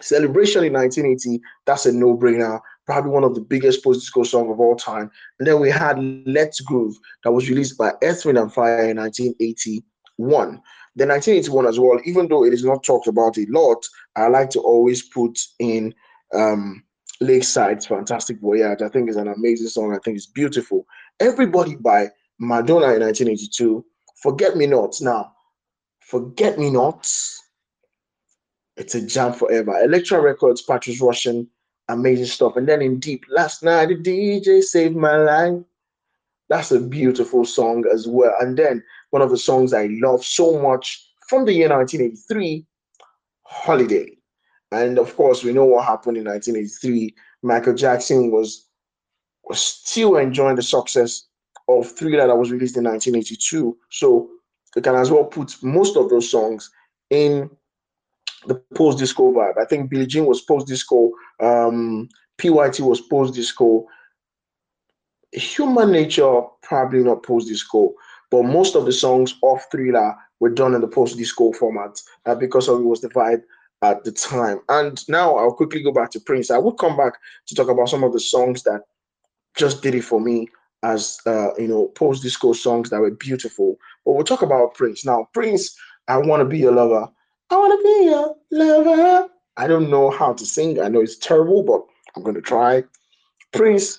[0.00, 4.50] Celebration in 1980, that's a no brainer, probably one of the biggest post disco songs
[4.50, 5.10] of all time.
[5.38, 8.96] And then we had Let's Groove, that was released by Earth, Wind and Fire in
[8.96, 10.60] 1981.
[10.96, 13.84] The 1981 as well, even though it is not talked about a lot,
[14.16, 15.94] I like to always put in
[16.34, 16.82] um,
[17.22, 18.82] Lakeside's Fantastic Voyage.
[18.82, 19.94] I think it's an amazing song.
[19.94, 20.86] I think it's beautiful.
[21.20, 23.84] Everybody by Madonna in 1982.
[24.22, 24.96] Forget Me Not.
[25.00, 25.32] Now,
[26.10, 27.08] Forget Me Not.
[28.76, 29.78] It's a jam forever.
[29.80, 31.46] Elektra Records, Patrice Rushen,
[31.88, 32.56] amazing stuff.
[32.56, 35.62] And then Indeep, Last Night the DJ Saved My Life.
[36.48, 38.34] That's a beautiful song as well.
[38.40, 42.66] And then one of the songs I love so much from the year 1983,
[43.44, 44.16] Holiday.
[44.72, 47.14] And of course, we know what happened in 1983.
[47.42, 48.66] Michael Jackson was
[49.44, 51.28] was still enjoying the success
[51.68, 53.76] of Thriller that was released in 1982.
[53.90, 54.30] So
[54.74, 56.70] we can as well put most of those songs
[57.10, 57.50] in
[58.46, 59.58] the post disco vibe.
[59.60, 61.10] I think Billie Jean was post disco.
[61.40, 63.86] Um, PYT was post disco.
[65.32, 67.94] Human Nature probably not post disco,
[68.30, 72.34] but most of the songs of Thriller were done in the post disco format uh,
[72.34, 73.42] because of it was the vibe
[73.82, 74.60] at the time.
[74.68, 76.50] And now I'll quickly go back to Prince.
[76.50, 77.14] I would come back
[77.46, 78.82] to talk about some of the songs that
[79.56, 80.48] just did it for me
[80.82, 83.76] as uh, you know post disco songs that were beautiful.
[84.04, 85.28] But we'll talk about Prince now.
[85.32, 85.74] Prince,
[86.08, 87.08] I want to be your lover.
[87.50, 89.28] I want to be your lover.
[89.56, 90.80] I don't know how to sing.
[90.80, 91.82] I know it's terrible, but
[92.16, 92.84] I'm going to try.
[93.52, 93.98] Prince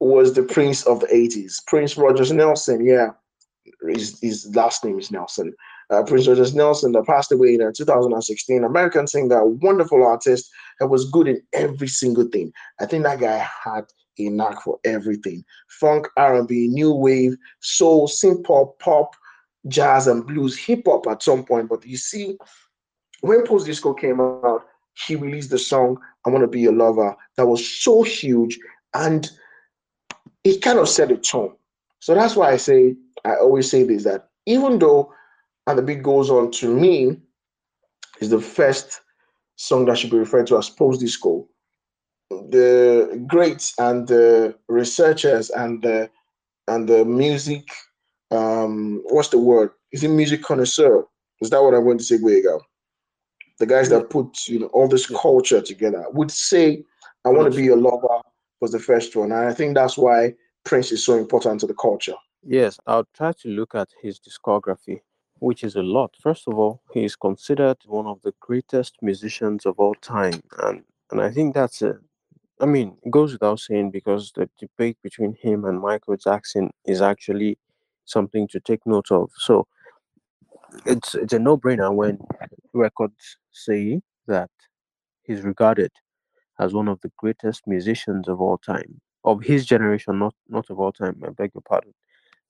[0.00, 1.64] was the prince of the 80s.
[1.66, 3.10] Prince Rogers Nelson, yeah,
[3.88, 5.54] his, his last name is Nelson.
[5.90, 10.88] Uh, Prince Rogers Nelson that passed away in uh, 2016, American singer, wonderful artist, that
[10.88, 12.52] was good in every single thing.
[12.80, 13.84] I think that guy had
[14.18, 19.14] a knack for everything: funk, R&B, new wave, soul, synth pop, pop,
[19.68, 21.68] jazz, and blues, hip hop at some point.
[21.68, 22.36] But you see,
[23.20, 24.64] when Post Disco came out,
[25.06, 28.58] he released the song "I Want to Be Your Lover" that was so huge,
[28.94, 29.30] and
[30.44, 31.54] it kind of set a tone.
[32.00, 35.12] So that's why I say I always say this that even though
[35.66, 37.16] and the beat goes on to me
[38.20, 39.00] is the first
[39.56, 41.46] song that should be referred to as post disco.
[42.30, 46.10] The greats and the researchers and the
[46.68, 47.68] and the music,
[48.30, 49.70] um, what's the word?
[49.92, 51.04] Is it music connoisseur?
[51.40, 52.60] Is that what I'm going to say, Guega?
[53.58, 56.84] The guys that put you know all this culture together would say,
[57.24, 58.22] "I want to be your lover"
[58.60, 61.74] was the first one, and I think that's why Prince is so important to the
[61.74, 62.14] culture.
[62.42, 65.00] Yes, I'll try to look at his discography,
[65.40, 66.14] which is a lot.
[66.20, 70.82] First of all, he is considered one of the greatest musicians of all time, and
[71.10, 71.98] and I think that's a.
[72.62, 77.00] I mean, it goes without saying because the debate between him and Michael Jackson is
[77.00, 77.58] actually
[78.04, 79.30] something to take note of.
[79.36, 79.66] So
[80.86, 82.18] it's it's a no-brainer when
[82.72, 84.50] records say that
[85.22, 85.92] he's regarded
[86.58, 90.78] as one of the greatest musicians of all time, of his generation, not not of
[90.78, 91.22] all time.
[91.26, 91.94] I beg your pardon.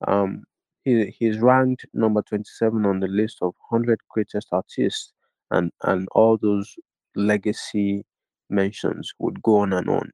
[0.07, 0.45] Um,
[0.85, 5.13] he he's ranked number twenty-seven on the list of hundred greatest artists,
[5.51, 6.75] and and all those
[7.17, 8.05] legacy
[8.49, 10.11] mentions would go on and on.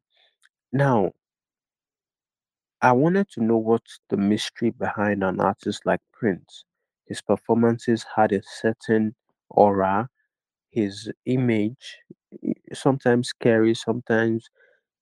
[0.72, 1.12] Now,
[2.82, 6.64] I wanted to know what's the mystery behind an artist like Prince.
[7.06, 9.14] His performances had a certain
[9.50, 10.08] aura,
[10.70, 11.98] his image,
[12.74, 14.48] sometimes scary, sometimes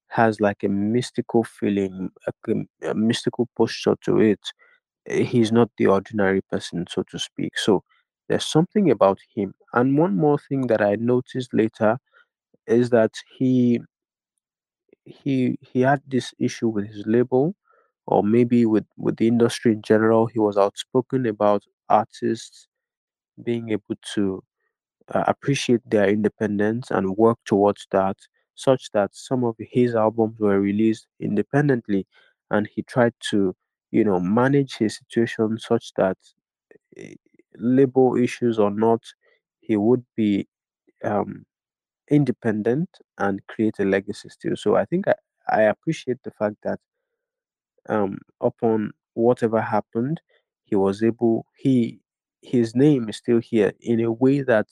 [0.09, 2.55] has like a mystical feeling, a,
[2.91, 4.41] a mystical posture to it.
[5.07, 7.59] Eh, He's not the ordinary person, so to speak.
[7.59, 7.85] So
[8.29, 9.55] there's something about him.
[9.75, 11.99] And one more thing that I noticed later
[12.67, 13.81] is that he
[15.05, 17.55] he he had this issue with his label
[18.07, 22.69] or maybe with with the industry in general he was outspoken about artists
[23.43, 24.43] being able to
[25.15, 28.17] uh, appreciate their independence and work towards that
[28.55, 32.07] such that some of his albums were released independently.
[32.51, 33.55] And he tried to
[33.91, 36.19] you know manage his situation such that
[36.97, 37.15] eh,
[37.57, 39.03] label issues or not
[39.61, 40.49] he would be
[41.05, 41.47] um
[42.11, 45.15] independent and create a legacy still so i think i,
[45.49, 46.81] I appreciate the fact that
[47.89, 50.21] um, upon whatever happened,
[50.65, 52.01] he was able he
[52.43, 54.67] his name is still here in a way that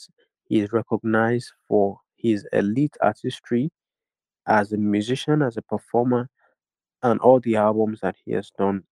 [0.44, 3.70] he is recognized for his elite artistry
[4.46, 6.28] as a musician, as a performer,
[7.02, 8.82] and all the albums that he has done,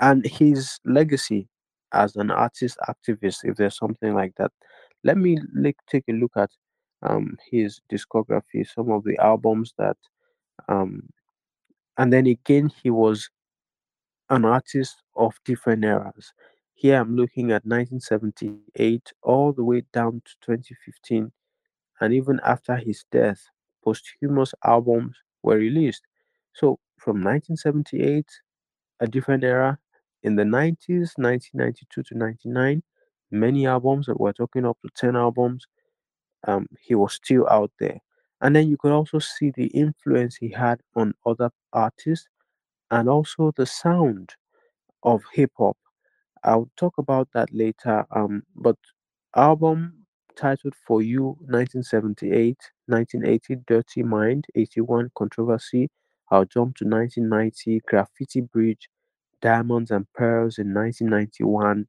[0.00, 1.48] and his legacy
[1.92, 4.50] as an artist activist, if there's something like that.
[5.04, 5.38] Let me
[5.88, 6.50] take a look at
[7.02, 9.96] um, his discography, some of the albums that,
[10.68, 11.02] um,
[11.98, 13.28] and then again, he was
[14.30, 16.32] an artist of different eras.
[16.74, 21.30] Here I'm looking at 1978 all the way down to 2015,
[22.00, 23.40] and even after his death,
[23.84, 26.02] posthumous albums were released.
[26.54, 28.26] So from 1978,
[29.00, 29.78] a different era,
[30.22, 32.82] in the 90s, 1992 to 99,
[33.30, 35.66] many albums, we're talking up to 10 albums,
[36.46, 38.00] um, he was still out there.
[38.42, 42.28] And then you could also see the influence he had on other artists
[42.90, 44.34] and also the sound
[45.04, 45.76] of hip hop
[46.44, 48.06] I'll talk about that later.
[48.14, 48.76] Um, but
[49.36, 55.90] album titled For You 1978, 1980 Dirty Mind, 81 Controversy.
[56.30, 58.88] I'll jump to 1990 Graffiti Bridge,
[59.42, 61.86] Diamonds and Pearls in 1991,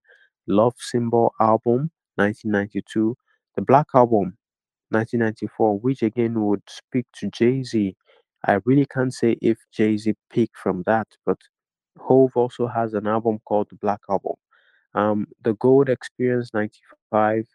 [0.47, 3.15] Love Symbol album 1992,
[3.55, 4.37] The Black Album
[4.93, 7.95] 1994, which again would speak to Jay Z.
[8.45, 11.39] I really can't say if Jay Z picked from that, but
[11.99, 14.35] Hove also has an album called The Black Album
[14.95, 17.47] um, the Gold Experience 95,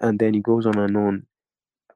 [0.00, 1.26] and then it goes on and on.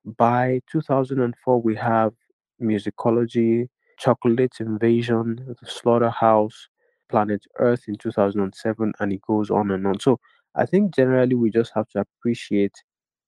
[0.05, 2.15] By 2004, we have
[2.63, 3.69] Musicology,
[3.99, 6.69] Chocolate Invasion, The Slaughterhouse,
[7.11, 10.01] Planet Earth in 2007, and it goes on and on.
[10.01, 10.19] So
[10.55, 12.75] I think generally we just have to appreciate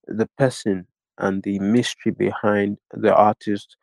[0.07, 0.87] the person
[1.19, 3.77] and the mystery behind the artist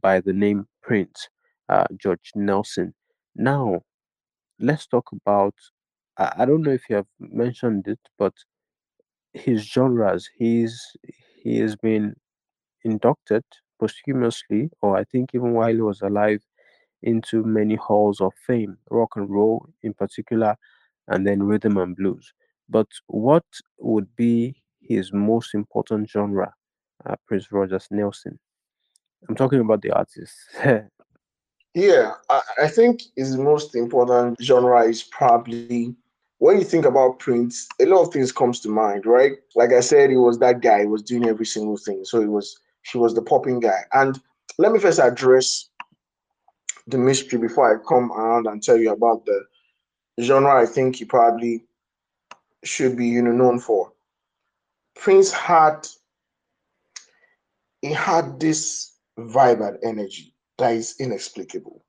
[0.00, 1.28] by the name Prince,
[1.68, 2.94] uh, George Nelson.
[3.34, 3.82] Now,
[4.60, 5.54] let's talk about
[6.18, 8.34] I, I don't know if you have mentioned it, but
[9.32, 10.28] his genres.
[10.36, 10.80] He's
[11.42, 12.14] he has been
[12.84, 13.44] inducted
[13.80, 16.42] posthumously, or I think even while he was alive,
[17.02, 20.56] into many halls of fame, rock and roll in particular,
[21.08, 22.32] and then rhythm and blues.
[22.68, 23.44] But what
[23.78, 26.52] would be his most important genre,
[27.06, 28.38] uh, Prince Rogers Nelson?
[29.28, 30.34] I'm talking about the artist.
[31.74, 35.96] Yeah, I, I think his most important genre is probably
[36.38, 39.34] when you think about Prince, a lot of things comes to mind, right?
[39.54, 42.04] Like I said, he was that guy, he was doing every single thing.
[42.04, 42.58] So he was
[42.90, 43.82] he was the popping guy.
[43.92, 44.20] And
[44.58, 45.68] let me first address
[46.88, 49.44] the mystery before I come around and tell you about the
[50.20, 51.64] genre I think he probably
[52.64, 53.91] should be you know known for.
[54.94, 55.86] Prince had
[57.80, 61.84] he had this vibrant energy that is inexplicable.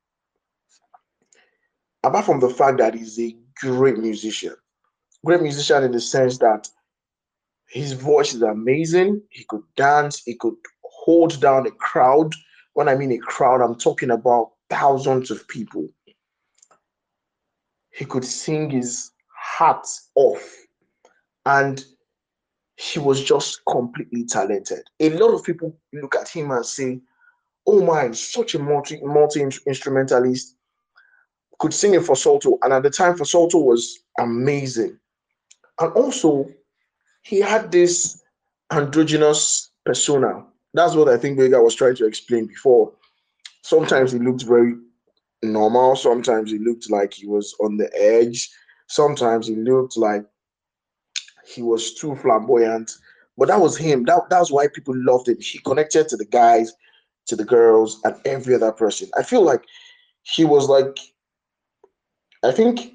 [2.04, 4.56] Apart from the fact that he's a great musician,
[5.26, 6.68] great musician in the sense that
[7.68, 9.22] his voice is amazing.
[9.30, 12.34] He could dance, he could hold down a crowd.
[12.74, 15.88] When I mean a crowd, I'm talking about thousands of people.
[17.92, 20.44] He could sing his heart off,
[21.46, 21.86] and
[22.76, 24.84] he was just completely talented.
[25.00, 27.02] A lot of people look at him and say,
[27.68, 30.56] "Oh my, such a multi multi instrumentalist."
[31.60, 35.00] Could sing it falsetto, and at the time, falsetto was amazing.
[35.80, 36.50] And also,
[37.22, 38.22] he had this
[38.72, 40.46] androgynous persona.
[40.74, 42.92] That's what I think Vega was trying to explain before.
[43.62, 44.76] Sometimes he looked very
[45.42, 48.50] normal, sometimes he looked like he was on the edge,
[48.88, 50.26] sometimes he looked like
[51.46, 52.92] he was too flamboyant.
[53.38, 54.06] But that was him.
[54.06, 55.38] That, that's why people loved him.
[55.40, 56.74] He connected to the guys.
[57.28, 59.10] to the girls and every other person.
[59.18, 59.64] I feel like
[60.24, 60.98] he was like,
[62.44, 62.94] I think,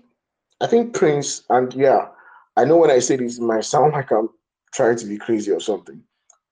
[0.60, 2.08] I think Prince, and yeah,
[2.56, 4.28] I know when I say this, it might sound like I'm
[4.74, 6.02] trying to be crazy or something,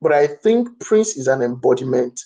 [0.01, 2.21] but I think Prince is an embodiment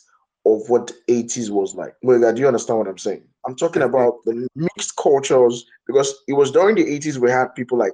[0.47, 1.95] of what 80s was like.
[2.03, 3.25] Well, do you understand what I'm saying?
[3.47, 7.79] I'm talking about the mixed cultures because it was during the 80s we had people
[7.79, 7.93] like,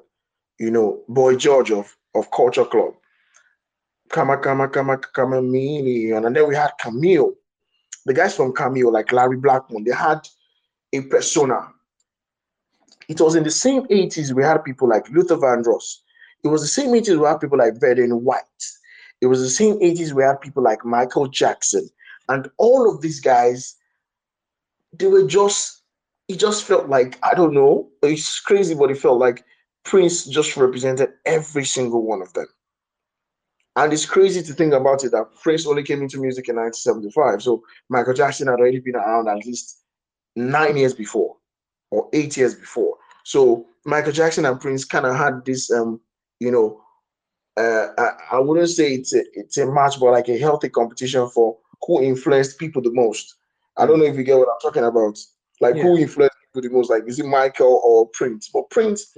[0.59, 2.95] you know, Boy George of, of Culture Club,
[4.11, 7.35] Kama Kama Kama Kama Mini, and then we had Cameo.
[8.05, 10.27] The guys from Cameo, like Larry Blackmon, they had
[10.93, 11.69] a persona.
[13.09, 15.99] It was in the same 80s we had people like Luther Vandross.
[16.45, 18.65] It was the same 80s we had people like Verdine White.
[19.21, 21.89] It was the same 80s we had people like Michael Jackson.
[22.29, 23.77] And all of these guys,
[24.99, 25.83] they were just,
[26.29, 29.45] it just felt like, I don't know, it's crazy, but it felt like
[29.87, 32.49] Prince just represented every single one of them.
[33.77, 37.43] And it's crazy to think about it that Prince only came into music in 1975.
[37.43, 39.83] So Michael Jackson had already been around at least
[40.35, 41.37] nine years before
[41.93, 42.97] or eight years before.
[43.25, 46.01] So Michael Jackson and Prince kind of had this, um,
[46.41, 46.81] you know,
[47.57, 51.29] uh, I, I, wouldn't say it's a, it's a match, but like a healthy competition
[51.31, 51.57] for
[51.87, 53.37] who influenced people the most.
[53.77, 55.17] I don't know if you get what I'm talking about.
[55.61, 55.83] Like yeah.
[55.85, 56.91] who influenced people the most?
[56.91, 58.51] Like is it Michael or Prince?
[58.53, 59.15] But Prince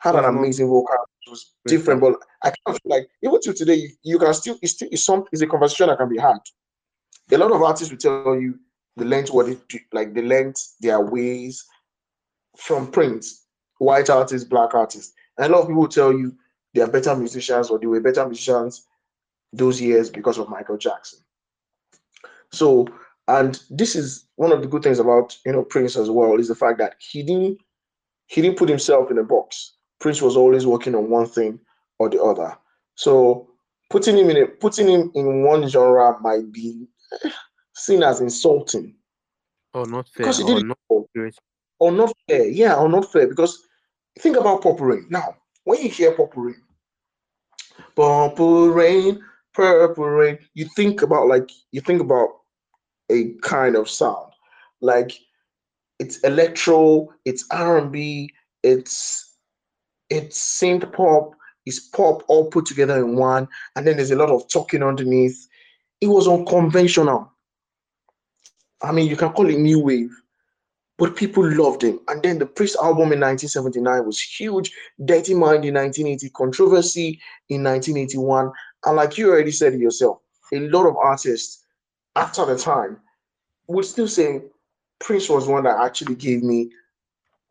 [0.00, 0.96] had an amazing vocal.
[1.26, 4.34] It was different, but I kind of feel like even to today, you, you can
[4.34, 6.38] still it's still it's some it's a conversation that can be had.
[7.32, 8.58] A lot of artists will tell you
[8.96, 9.60] the length what it
[9.92, 11.64] like the length their ways
[12.56, 13.46] from Prince,
[13.78, 16.34] white artists, black artists, and a lot of people will tell you
[16.74, 18.86] they are better musicians or they were better musicians
[19.52, 21.18] those years because of Michael Jackson.
[22.52, 22.88] So,
[23.28, 26.48] and this is one of the good things about you know Prince as well is
[26.48, 27.58] the fact that he didn't
[28.26, 29.74] he didn't put himself in a box.
[30.00, 31.60] Prince was always working on one thing
[31.98, 32.56] or the other.
[32.94, 33.50] So
[33.90, 36.88] putting him in a, putting him in one genre might be
[37.24, 37.30] eh,
[37.74, 38.94] seen as insulting.
[39.74, 40.24] Or not fair.
[40.24, 40.78] Because he did not
[41.78, 42.48] Or not fair.
[42.48, 43.28] Yeah, or not fair.
[43.28, 43.62] Because
[44.18, 45.06] think about Purple Rain.
[45.10, 46.62] Now, when you hear Purple Rain,
[47.94, 49.22] Purple Rain,
[49.52, 52.30] Purple Rain, you think about like you think about
[53.10, 54.32] a kind of sound.
[54.80, 55.12] Like
[55.98, 58.30] it's electro, it's R&B,
[58.62, 59.29] it's
[60.10, 61.34] it's synth pop,
[61.66, 65.48] it's pop all put together in one, and then there's a lot of talking underneath.
[66.00, 67.32] It was unconventional.
[68.82, 70.10] I mean, you can call it new wave,
[70.98, 72.00] but people loved him.
[72.08, 74.72] And then the Prince album in 1979 was huge.
[75.04, 78.50] Dirty Mind in 1980, Controversy in 1981.
[78.86, 80.18] And like you already said yourself,
[80.52, 81.64] a lot of artists
[82.16, 82.98] after the time
[83.68, 84.42] would still say
[84.98, 86.70] Prince was one that actually gave me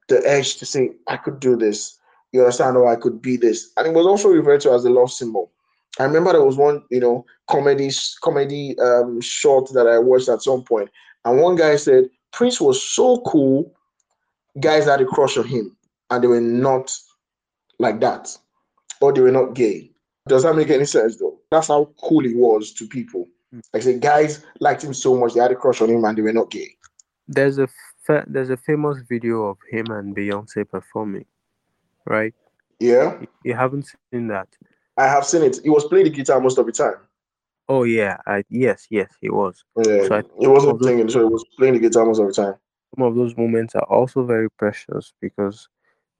[0.07, 1.99] the edge to say I could do this.
[2.32, 2.78] You understand?
[2.78, 3.72] Or I could be this.
[3.78, 5.52] And it was also referred to as the love symbol.
[6.00, 7.90] I remember there was one, you know, comedy
[8.22, 10.90] comedy um, short that I watched at some point,
[11.26, 13.74] and one guy said Prince was so cool,
[14.60, 15.76] guys had a crush on him,
[16.10, 16.96] and they were not
[17.80, 18.30] like that,
[19.02, 19.92] or they were not gay.
[20.28, 21.40] Does that make any sense though?
[21.52, 23.28] That's how cool he was to people.
[23.52, 23.60] Hmm.
[23.74, 26.18] Like I said, guys liked him so much, they had a crush on him, and
[26.18, 26.70] they were not gay.
[27.28, 27.68] There's a
[28.06, 31.26] fa- there's a famous video of him and Beyonce performing,
[32.10, 32.34] right?
[32.80, 33.22] Yeah.
[33.43, 34.49] You haven't seen that?
[34.97, 35.60] I have seen it.
[35.64, 36.95] He was playing the guitar most of the time.
[37.70, 39.64] Oh yeah, I yes, yes, he was.
[39.78, 42.55] Yeah, so he wasn't singing, so he was playing the guitar most of the time.
[42.95, 45.70] Some of those moments are also very precious because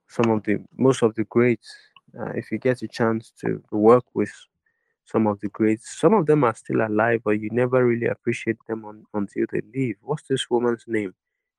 [0.08, 1.76] some of the most of the greats,
[2.18, 4.32] uh, if you get a chance to work with
[5.06, 8.58] some of the greats, some of them are still alive, but you never really appreciate
[8.68, 9.96] them on, until they leave.
[10.02, 11.16] What's this woman's name?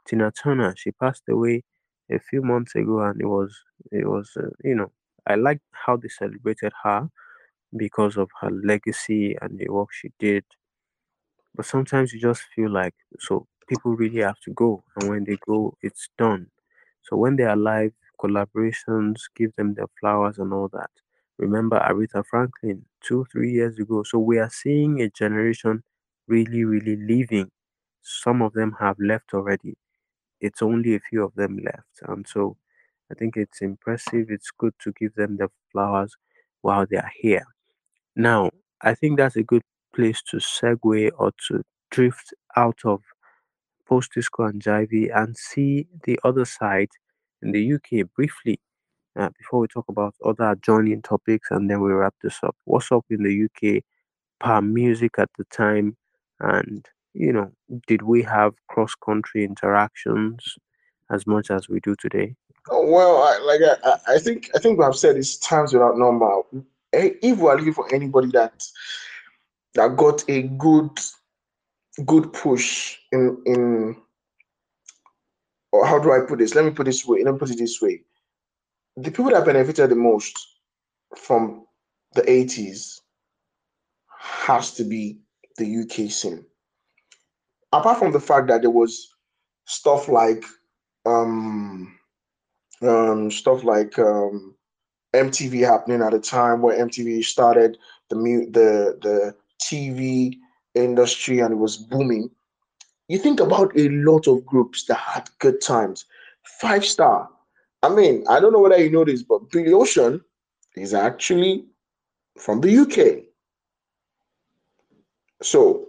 [0.06, 0.74] Tina Turner.
[0.76, 1.64] She passed away
[2.10, 3.56] a few months ago, and it was
[3.92, 4.92] it was uh, you know
[5.26, 7.08] I liked how they celebrated her
[7.76, 10.44] because of her legacy and the work she did.
[11.54, 15.36] But sometimes you just feel like so people really have to go, and when they
[15.46, 16.50] go, it's done.
[17.02, 20.90] So when they're alive, collaborations, give them their flowers and all that.
[21.38, 24.02] Remember Aretha Franklin two, three years ago.
[24.02, 25.82] So we are seeing a generation
[26.26, 27.50] really, really leaving.
[28.02, 29.76] Some of them have left already.
[30.40, 32.00] It's only a few of them left.
[32.08, 32.56] And so
[33.10, 34.26] I think it's impressive.
[34.30, 36.14] It's good to give them the flowers
[36.62, 37.44] while they are here.
[38.16, 38.50] Now,
[38.82, 39.62] I think that's a good
[39.94, 43.02] place to segue or to drift out of
[43.86, 46.90] post disco and jivey and see the other side
[47.42, 48.60] in the UK briefly
[49.16, 52.56] uh, before we talk about other adjoining topics and then we wrap this up.
[52.64, 53.82] What's up in the UK
[54.38, 55.96] per music at the time?
[56.40, 57.50] And, you know,
[57.86, 60.56] did we have cross country interactions
[61.10, 62.34] as much as we do today?
[62.70, 65.96] Oh, well, I, like I, I think I think we have said this times without
[65.96, 66.30] number.
[66.92, 68.62] Eh, if we are looking for anybody that
[69.74, 70.90] that got a good
[72.06, 73.96] good push in in
[75.72, 76.54] or how do I put this?
[76.54, 77.22] Let me put this way.
[77.24, 78.02] Let me put it this way.
[78.96, 80.36] The people that benefited the most
[81.16, 81.66] from
[82.14, 83.00] the 80s
[84.18, 85.20] has to be
[85.56, 86.44] the UK scene.
[87.72, 89.14] Apart from the fact that there was
[89.66, 90.44] stuff like
[91.06, 91.96] um
[92.82, 94.54] um stuff like um
[95.14, 100.36] MTV happening at a time where MTV started the the the TV
[100.74, 102.30] industry and it was booming.
[103.08, 106.04] You think about a lot of groups that had good times.
[106.60, 107.28] Five Star.
[107.82, 110.20] I mean, I don't know whether you know this, but Billy Ocean
[110.76, 111.64] is actually
[112.38, 113.24] from the UK.
[115.42, 115.86] So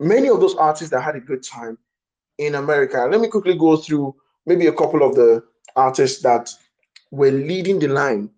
[0.00, 1.78] many of those artists that had a good time
[2.38, 3.06] in America.
[3.10, 5.42] Let me quickly go through maybe a couple of the
[5.74, 6.50] artists that
[7.10, 8.30] were leading the line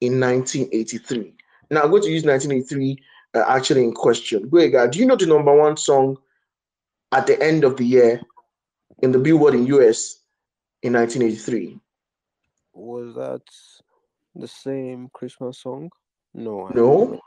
[0.00, 1.34] in 1983.
[1.70, 2.98] Now I'm going to use 1983
[3.34, 4.48] uh, actually in question.
[4.48, 6.16] Boyega, do you know the number one song
[7.12, 8.20] at the end of the year
[9.02, 10.20] in the Billboard in US
[10.82, 11.78] in 1983?
[12.74, 13.42] Was that
[14.34, 15.90] the same Christmas song?
[16.34, 16.68] No.
[16.74, 17.20] No.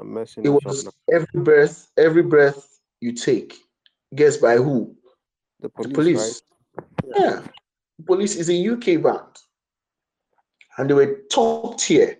[0.00, 2.73] I'm messing it was every breath, every breath
[3.04, 3.54] you take.
[4.14, 4.94] Guess by who?
[5.60, 5.88] The police.
[5.88, 6.42] The police.
[6.76, 7.14] Right?
[7.16, 7.42] Yeah.
[8.06, 9.34] Police is a UK band.
[10.78, 12.16] And they were top tier.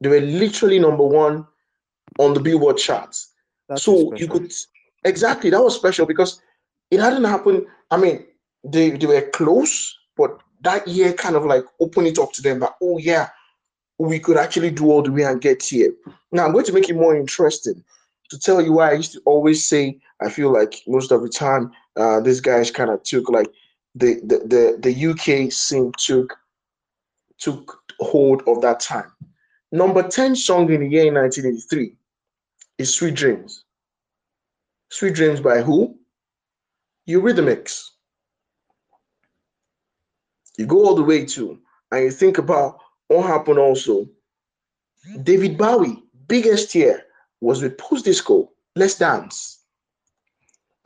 [0.00, 1.46] They were literally number one
[2.18, 3.32] on the Billboard charts.
[3.68, 4.52] That's so you could
[5.04, 6.40] exactly that was special because
[6.90, 7.66] it hadn't happened.
[7.90, 8.24] I mean,
[8.64, 12.60] they, they were close, but that year kind of like opened it up to them
[12.60, 13.28] that oh yeah,
[13.98, 15.92] we could actually do all the way and get here.
[16.32, 17.82] Now I'm going to make it more interesting
[18.30, 21.28] to tell you why I used to always say I feel like most of the
[21.28, 23.48] time uh, these guys kind of took like
[23.94, 26.36] the, the the the UK scene took
[27.38, 29.10] took hold of that time.
[29.72, 31.94] Number 10 song in the year 1983
[32.78, 33.64] is Sweet Dreams.
[34.90, 35.96] Sweet Dreams by who?
[37.08, 37.90] Eurythmics.
[40.58, 41.58] You go all the way to,
[41.92, 42.78] and you think about
[43.08, 44.06] what happened also.
[45.22, 47.04] David Bowie, biggest year,
[47.40, 49.60] was with Post Disco, Let's Dance.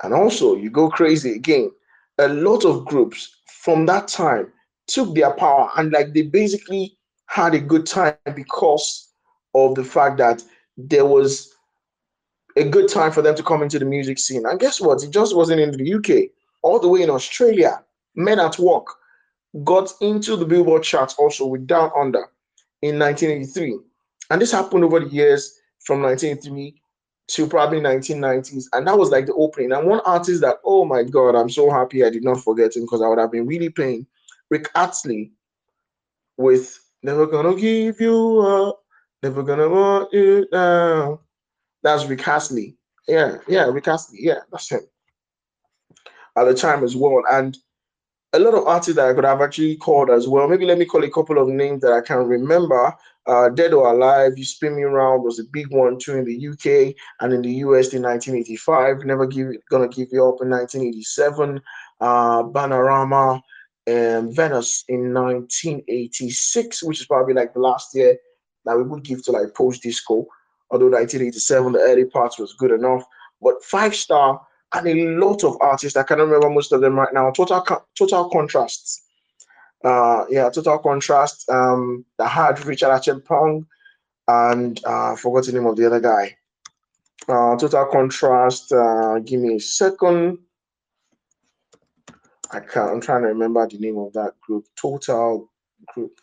[0.03, 1.71] And also, you go crazy again.
[2.19, 4.53] A lot of groups from that time
[4.87, 6.97] took their power and like they basically
[7.27, 9.09] had a good time because
[9.55, 10.43] of the fact that
[10.77, 11.55] there was
[12.57, 14.45] a good time for them to come into the music scene.
[14.47, 15.03] And guess what?
[15.03, 16.31] It just wasn't in the UK.
[16.63, 17.83] All the way in Australia,
[18.15, 18.87] Men at Work
[19.65, 22.27] got into the Billboard charts also with Down Under
[22.83, 23.79] in 1983.
[24.31, 26.81] And this happened over the years from 1983
[27.27, 28.67] to probably 1990s.
[28.73, 29.73] And that was like the opening.
[29.73, 32.83] And one artist that, oh my God, I'm so happy I did not forget him
[32.83, 34.07] because I would have been really paying
[34.51, 35.33] Rick Astley
[36.37, 38.83] with Never Gonna Give You Up,
[39.23, 41.19] Never Gonna Want You Down.
[41.83, 42.77] That's Rick Astley.
[43.07, 44.19] Yeah, yeah, Rick Astley.
[44.21, 44.81] Yeah, that's him.
[46.37, 47.23] At the time as well.
[47.31, 47.57] And
[48.33, 50.49] a lot of artists that I could have actually called as well.
[50.49, 52.93] Maybe let me call a couple of names that I can remember.
[53.27, 56.49] Uh, Dead or Alive, You Spin Me Around was a big one too in the
[56.49, 59.05] UK and in the US in 1985.
[59.05, 61.61] Never give Gonna Give You Up in 1987.
[62.01, 63.41] Uh, Bananarama
[63.87, 68.17] and Venus in 1986, which is probably like the last year
[68.65, 70.27] that we would give to like post disco.
[70.71, 73.05] Although 1987, the early parts was good enough,
[73.41, 74.41] but Five Star
[74.75, 75.97] and a lot of artists.
[75.97, 77.31] I can't remember most of them right now.
[77.31, 77.65] Total
[77.97, 79.03] Total Contrasts.
[79.85, 81.49] Uh, yeah, Total Contrast.
[81.51, 83.67] Um, that had Richard Acheampong
[84.29, 86.37] and uh, I forgot the name of the other guy.
[87.29, 88.73] Uh, Total Contrast.
[88.73, 90.39] Uh, give me a second.
[92.51, 92.91] I can't.
[92.91, 94.67] I'm trying to remember the name of that group.
[94.77, 95.51] Total
[95.93, 96.19] group.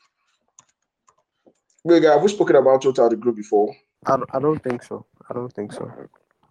[1.84, 3.76] Wait, have we spoken about Total the group before?
[4.05, 5.05] I, I don't think so.
[5.30, 5.91] I don't think so.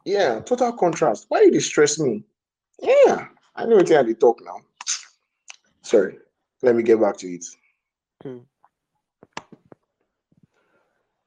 [0.05, 1.27] Yeah, total contrast.
[1.29, 2.25] Why do you distress me?
[2.81, 4.57] Yeah, I know what I talk now.
[5.83, 6.19] Sorry,
[6.63, 7.45] let me get back to it.
[8.23, 8.39] Hmm.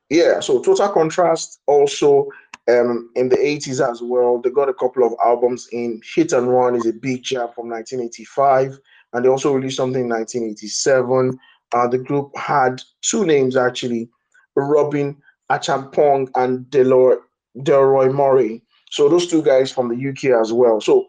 [0.10, 2.28] Yeah, so total contrast also
[2.70, 4.40] um in the 80s as well.
[4.40, 7.70] They got a couple of albums in Hit and Run is a big jam from
[7.70, 8.78] 1985,
[9.14, 11.38] and they also released something in 1987.
[11.74, 14.10] Uh, the group had two names actually,
[14.56, 15.18] Robin
[15.52, 17.18] Acheampong and Delroy,
[17.58, 18.62] Delroy Murray.
[18.92, 20.80] So those two guys from the UK as well.
[20.80, 21.08] So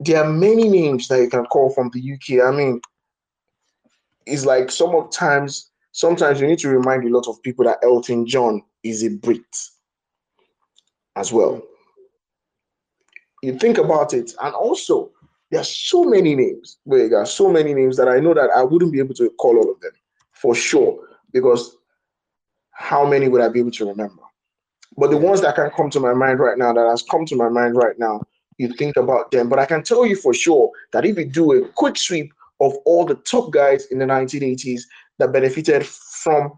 [0.00, 2.46] there are many names that you can call from the UK.
[2.46, 2.80] I mean,
[4.26, 8.62] it's like sometimes sometimes you need to remind a lot of people that Elton John
[8.82, 9.40] is a Brit
[11.16, 11.62] as well.
[13.42, 15.10] You think about it, and also
[15.50, 16.78] there are so many names.
[16.86, 19.58] There are so many names that I know that I wouldn't be able to call
[19.58, 19.92] all of them
[20.32, 21.76] for sure because
[22.70, 24.22] how many would I be able to remember?
[24.96, 27.36] But the ones that can come to my mind right now, that has come to
[27.36, 28.22] my mind right now,
[28.58, 29.48] you think about them.
[29.48, 32.74] But I can tell you for sure that if you do a quick sweep of
[32.86, 34.82] all the top guys in the 1980s
[35.18, 36.52] that benefited from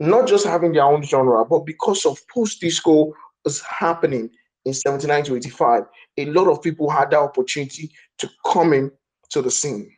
[0.00, 3.12] not just having their own genre, but because of post disco
[3.44, 4.28] was happening
[4.64, 5.84] in 79 to 85,
[6.18, 8.90] a lot of people had that opportunity to come in
[9.30, 9.88] to the scene.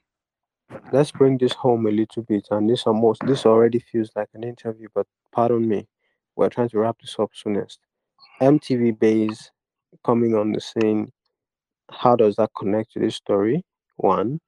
[0.92, 4.44] Let's bring this home a little bit, and this almost this already feels like an
[4.44, 5.86] interview, but pardon me,
[6.34, 7.78] we're trying to wrap this up soonest.
[8.42, 9.50] MTV Base
[10.04, 11.10] coming on the scene,
[11.90, 13.64] how does that connect to this story?
[13.96, 14.40] One.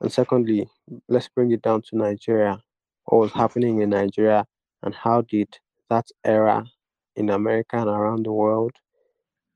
[0.00, 0.68] And secondly,
[1.08, 2.62] let's bring it down to Nigeria.
[3.06, 4.46] What was happening in Nigeria
[4.82, 5.48] and how did
[5.90, 6.64] that era
[7.16, 8.72] in America and around the world,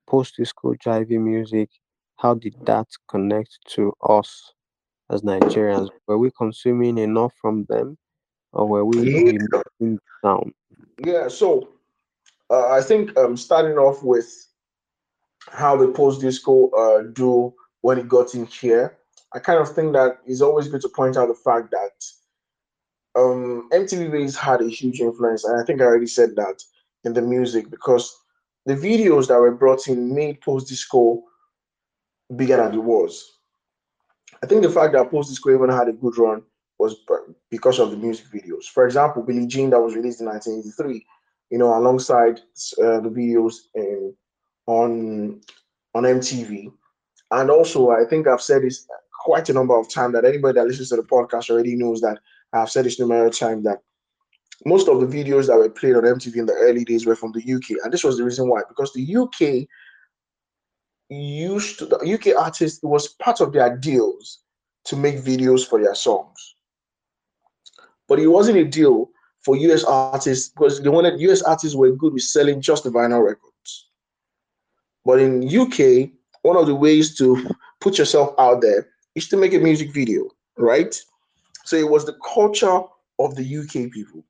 [0.07, 1.70] post disco jivey music,
[2.16, 4.53] how did that connect to us
[5.11, 5.90] as Nigerians?
[6.07, 7.99] Were we consuming enough from them
[8.53, 9.93] or were we Yeah,
[10.24, 10.53] sound?
[11.05, 11.28] yeah.
[11.28, 11.68] So
[12.51, 14.49] uh, I think um, starting off with
[15.51, 18.99] how the post disco uh, do when it got in here,
[19.35, 23.68] I kind of think that it's always good to point out the fact that um,
[23.72, 26.62] MTV Base had a huge influence, and I think I already said that
[27.05, 28.14] in the music because
[28.66, 31.22] the videos that were brought in made post disco
[32.37, 33.39] bigger than it was.
[34.43, 36.43] I think the fact that post disco even had a good run
[36.78, 36.97] was
[37.51, 38.64] because of the music videos.
[38.64, 41.07] For example, Billie Jean that was released in 1983,
[41.51, 42.41] you know, alongside
[42.83, 44.14] uh, the videos in,
[44.66, 45.41] on
[45.95, 46.72] on MTV.
[47.30, 48.87] And also, I think I've said this
[49.23, 52.18] quite a number of times that anybody that listens to the podcast already knows that
[52.53, 53.79] I've said this numerous times that
[54.66, 57.33] most of the videos that were played on MTV in the early days were from
[57.33, 59.68] the UK, and this was the reason why because the UK
[61.09, 64.41] used to the UK artists it was part of their deals
[64.85, 66.57] to make videos for their songs,
[68.09, 69.09] but it wasn't a deal
[69.45, 73.25] for US artists because they wanted US artists were good with selling just the vinyl
[73.25, 73.89] records.
[75.05, 76.11] But in UK,
[76.43, 77.49] one of the ways to
[77.81, 80.95] put yourself out there is to make a music video, right?
[81.65, 82.81] So it was the culture
[83.19, 84.25] of the UK people.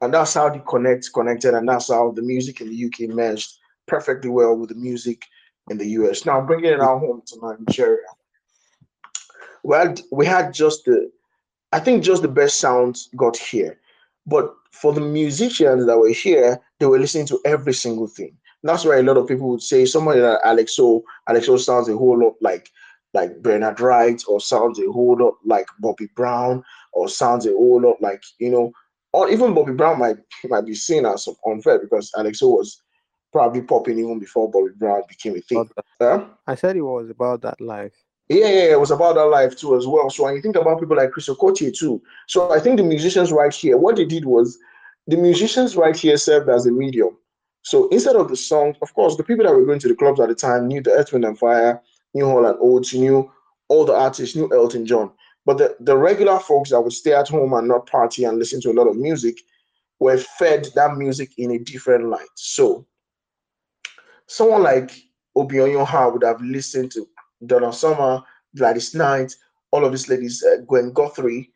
[0.00, 3.52] And that's how the connect connected, and that's how the music in the UK merged
[3.86, 5.26] perfectly well with the music
[5.68, 6.24] in the US.
[6.24, 8.06] Now bringing it out home to Nigeria.
[9.62, 11.10] Well, we had just the
[11.72, 13.78] I think just the best sounds got here.
[14.26, 18.36] But for the musicians that were here, they were listening to every single thing.
[18.62, 21.96] That's why a lot of people would say somebody like Alex O, Alex sounds a
[21.96, 22.68] whole lot like
[23.14, 27.80] like Bernard Wright, or sounds a whole lot like Bobby Brown, or sounds a whole
[27.80, 28.72] lot like you know,
[29.12, 30.16] or even Bobby Brown might
[30.48, 32.80] might be seen as unfair because Alex O was
[33.32, 35.68] probably popping even before Bobby Brown became a thing.
[36.00, 36.24] Huh?
[36.46, 37.94] I said it was about that life.
[38.28, 40.08] Yeah, yeah, yeah, it was about that life too as well.
[40.08, 43.32] So when you think about people like Chris Okotie too, so I think the musicians
[43.32, 44.56] right here, what they did was
[45.08, 47.16] the musicians right here served as a medium.
[47.62, 50.20] So instead of the song, of course, the people that were going to the clubs
[50.20, 51.82] at the time knew the Earth, Wind and Fire,
[52.14, 53.30] knew Hall and Oates, knew
[53.68, 55.12] all the artists, knew Elton John.
[55.46, 58.60] But the, the regular folks that would stay at home and not party and listen
[58.62, 59.40] to a lot of music
[59.98, 62.28] were fed that music in a different light.
[62.34, 62.86] So
[64.26, 64.90] someone like
[65.36, 67.08] Oby Onyioha would have listened to
[67.46, 68.22] Donna Summer,
[68.56, 69.34] Gladys Knight,
[69.70, 71.50] all of these ladies, uh, Gwen Guthrie,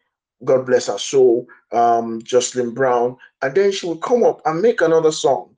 [0.44, 4.80] God bless her soul, um, Jocelyn Brown, and then she would come up and make
[4.80, 5.57] another song.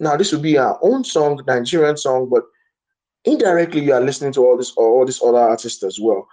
[0.00, 2.44] Now this would be her own song, Nigerian song, but
[3.24, 6.26] indirectly you are listening to all this all these other artists as well.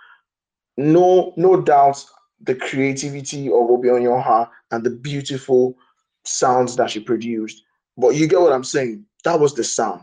[0.78, 2.04] No, no doubt
[2.42, 5.76] the creativity of Oby Onyioha and the beautiful
[6.24, 7.64] sounds that she produced.
[7.98, 9.06] But you get what I'm saying?
[9.24, 10.02] That was the sound.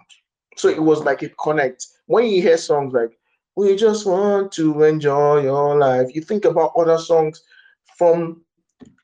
[0.56, 1.96] So it was like it connects.
[2.06, 3.18] When you hear songs like
[3.56, 7.42] "We just want to enjoy your life," you think about other songs
[7.96, 8.42] from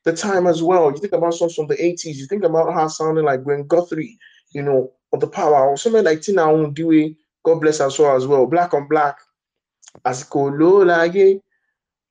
[0.05, 0.91] the time as well.
[0.91, 2.17] You think about songs from the 80s.
[2.19, 4.19] You think about her sounding like Gwen Guthrie,
[4.53, 8.27] you know, of the power, or something like Tina Onwudiwe, God bless us all as
[8.27, 8.47] well.
[8.47, 9.19] Black on Black.
[10.05, 11.41] Àsìkò ló láyé,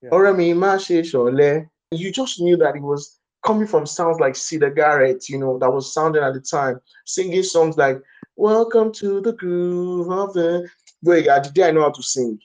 [0.02, 0.10] Yeah.
[0.12, 1.70] ọ̀rẹ́ mi má ṣe ṣọ̀lẹ.
[1.92, 5.72] You just knew that it was coming from sounds like Siedah Garrett, you know, that
[5.72, 8.02] was sounding at the time, singing songs like
[8.36, 10.68] Welcome to the groove of the
[11.04, 12.40] Wait, did I know how to sing?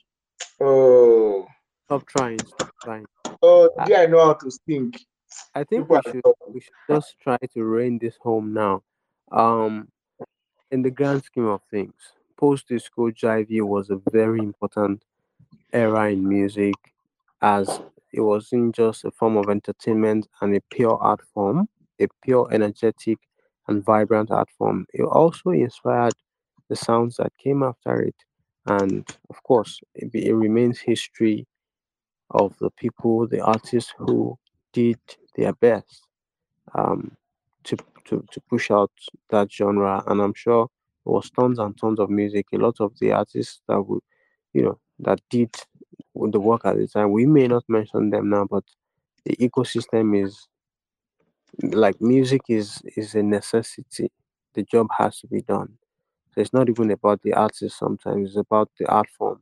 [0.59, 1.47] Oh,
[1.85, 3.05] Stop trying, stop trying.
[3.41, 4.93] oh, I, did I know how to sing?
[5.55, 6.21] I think People we should
[6.53, 8.83] we should just try to rein this home now.
[9.31, 9.87] Um,
[10.71, 11.95] in the grand scheme of things,
[12.39, 15.03] post disco jivey was a very important
[15.73, 16.75] era in music
[17.41, 17.81] as
[18.13, 21.69] it wasn't just a form of entertainment and a pure art form,
[22.01, 23.17] a pure energetic
[23.67, 24.85] and vibrant art form.
[24.93, 26.13] It also inspired
[26.69, 28.15] the sounds that came after it.
[28.67, 31.47] And of course, it, be- it remains history
[32.31, 34.37] of the people, the artists who
[34.73, 34.99] did
[35.35, 36.07] their best
[36.75, 37.15] um,
[37.65, 38.91] to, to, to push out
[39.29, 40.03] that genre.
[40.07, 40.69] And I'm sure
[41.09, 42.47] was tons and tons of music.
[42.53, 44.01] A lot of the artists that would,
[44.53, 45.55] you know, that did
[46.15, 47.11] the work at the time.
[47.11, 48.63] We may not mention them now, but
[49.25, 50.47] the ecosystem is
[51.63, 54.11] like music is is a necessity.
[54.53, 55.77] The job has to be done.
[56.33, 59.41] So it's not even about the artist sometimes, it's about the art form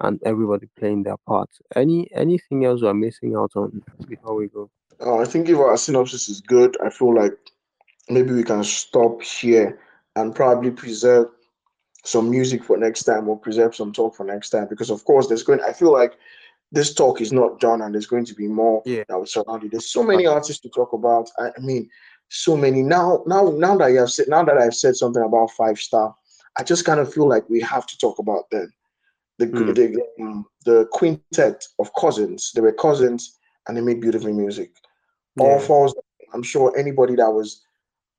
[0.00, 1.50] and everybody playing their part.
[1.74, 4.70] Any anything else we're missing out on before we go?
[5.00, 7.36] Uh, I think if our synopsis is good, I feel like
[8.08, 9.78] maybe we can stop here
[10.16, 11.28] and probably preserve
[12.04, 15.26] some music for next time or preserve some talk for next time because of course
[15.26, 16.14] there's going I feel like
[16.72, 19.04] this talk is not done and there's going to be more Yeah.
[19.08, 19.70] that will surround it.
[19.70, 21.30] There's so many artists to talk about.
[21.38, 21.88] I, I mean,
[22.28, 23.22] so many now.
[23.26, 26.12] Now, now that you have said, now that I've said something about five star,
[26.58, 28.72] I just kind of feel like we have to talk about them.
[29.38, 29.74] The Mm.
[29.74, 32.50] the um, the quintet of cousins.
[32.54, 33.38] They were cousins
[33.68, 34.72] and they made beautiful music.
[35.38, 35.94] All falls.
[36.32, 37.62] I'm sure anybody that was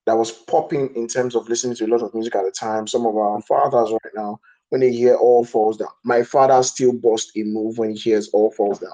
[0.05, 2.87] that was popping in terms of listening to a lot of music at the time.
[2.87, 4.39] Some of our fathers right now,
[4.69, 8.29] when they hear All Falls Down, my father still bust a move when he hears
[8.29, 8.91] All Falls Down.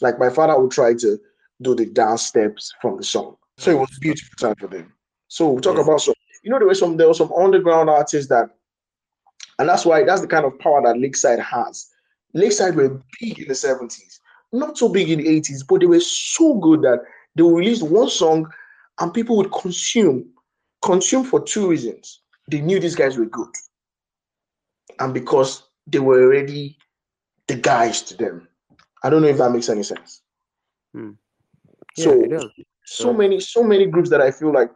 [0.00, 1.18] Like my father would try to
[1.62, 3.36] do the dance steps from the song.
[3.58, 4.92] So it was a beautiful time for them.
[5.28, 8.28] So we talk about some, you know, there were some there were some underground artists
[8.28, 8.50] that,
[9.58, 11.88] and that's why that's the kind of power that Lakeside has.
[12.34, 14.18] Lakeside were big in the 70s,
[14.52, 17.00] not so big in the 80s, but they were so good that
[17.36, 18.50] they released one song
[19.00, 20.28] and people would consume,
[20.82, 22.20] consume for two reasons.
[22.50, 23.54] They knew these guys were good,
[24.98, 26.76] and because they were already
[27.48, 28.48] the guys to them.
[29.02, 30.22] I don't know if that makes any sense.
[30.92, 31.12] Hmm.
[31.96, 32.50] Yeah, So
[32.84, 33.16] so Yeah.
[33.16, 34.70] many so many groups that I feel like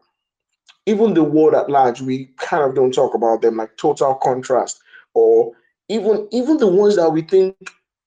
[0.87, 4.81] even the world at large we kind of don't talk about them like total contrast
[5.15, 5.53] or
[5.89, 7.57] even even the ones that we think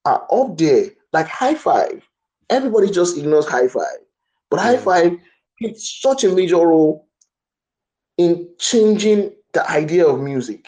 [0.06, 2.02] are up there like Hi-Five
[2.50, 4.00] everybody just ignores Hi-Five
[4.50, 4.84] but high hmm.
[4.84, 5.18] five
[5.60, 7.08] played such a major role
[8.20, 10.68] in changing the idea of music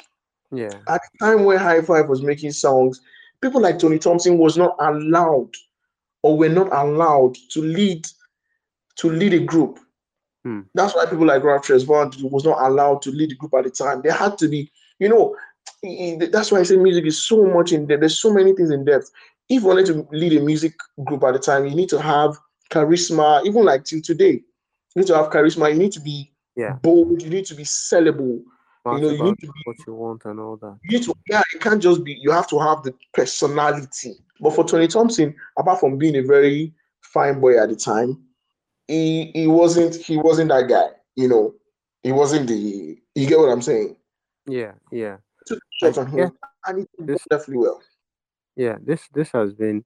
[0.52, 0.80] Yeah.
[0.88, 3.02] at the time where Hi-Five was making songs
[3.42, 5.52] people like tony thompson was not allowed
[6.24, 8.08] or were not allowed to lead
[8.98, 9.80] to lead a group
[10.44, 10.62] Hmm.
[10.74, 13.70] that's why people like Ralph Tresvant was not allowed to lead the group at the
[13.70, 14.02] time.
[14.02, 15.36] There had to be, you know,
[16.32, 18.00] that's why I say music is so much in depth.
[18.00, 19.12] There's so many things in depth.
[19.50, 20.74] If you wanted to lead a music
[21.06, 22.36] group at the time, you need to have
[22.72, 24.42] charisma, even like till today.
[24.96, 26.74] You need to have charisma, you need to be Yeah.
[26.74, 28.44] bold, you need to be sellable,
[28.86, 30.78] you know, you need to be what you want and all that.
[30.84, 34.16] you need to, yeah, it can't just be, you have to have the personality.
[34.40, 38.18] But for Tony Thompson, apart from being a very fine boy at the time,
[38.88, 41.54] he he wasn't he wasn't that guy, you know.
[42.04, 43.96] He wasn't the you get what I'm saying?
[44.48, 45.18] Yeah, yeah.
[45.46, 46.32] Took shots on him
[46.66, 47.82] and he did this definitely well.
[48.56, 49.86] yeah, this this has been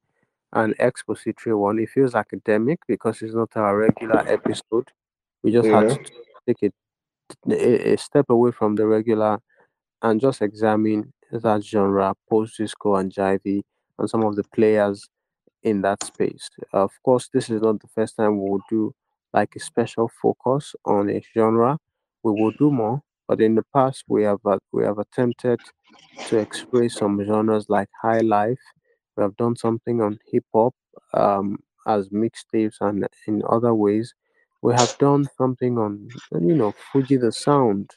[0.54, 1.78] an expository one.
[1.80, 4.90] It feels academic because it's not our regular episode.
[5.44, 5.96] We just had Yeah.
[5.96, 6.12] to
[6.48, 6.74] take it
[7.50, 9.40] a, a step away from the regular
[10.02, 13.62] and just examine that genre, post disco and jivey,
[14.00, 15.10] and some of the players
[15.64, 16.50] in that space.
[16.74, 18.94] Of course, this is not the first time we will do
[19.34, 21.78] like a special focus on a genre.
[22.24, 25.60] We will do more, but in the past we have uh, we have attempted
[26.28, 28.60] to express some genres like high life.
[29.18, 30.74] We have done something on hip hop
[31.14, 34.14] um, as mixtapes and in other ways.
[34.66, 37.92] We have done something on you know Fuji the sound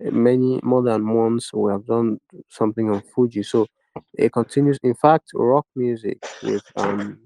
[0.00, 3.42] many more than once we have done something on Fuji.
[3.42, 3.66] So
[4.12, 4.78] it continues.
[4.82, 7.20] In fact, rock music with um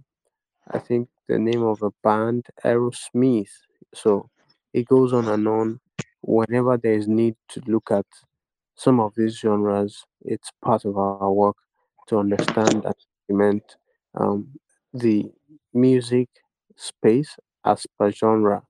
[0.70, 3.50] I think the name of a band Aerosmith.
[3.94, 4.30] So
[4.72, 5.80] it goes on and on.
[6.22, 8.06] Whenever there is need to look at
[8.76, 11.56] some of these genres, it's part of our work
[12.08, 12.94] to understand and
[13.26, 13.64] document
[14.14, 14.46] um,
[14.94, 15.32] the
[15.74, 16.28] music
[16.76, 18.62] space as per genre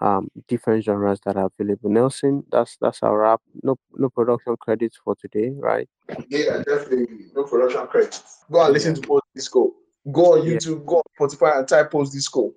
[0.00, 1.90] um different genres that are available.
[1.90, 3.40] Nelson, that's that's our wrap.
[3.62, 5.88] No no production credits for today, right?
[6.28, 7.26] Yeah, definitely.
[7.34, 8.44] No production credits.
[8.50, 9.00] Go and listen Yeah.
[9.02, 9.74] to Post Disco.
[10.12, 10.54] Go on Yeah.
[10.54, 12.52] YouTube, go on Spotify and type Post Disco.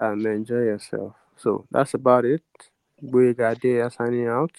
[0.00, 1.14] And enjoy yourself.
[1.36, 2.42] So that's about it.
[3.02, 4.50] We got there signing out.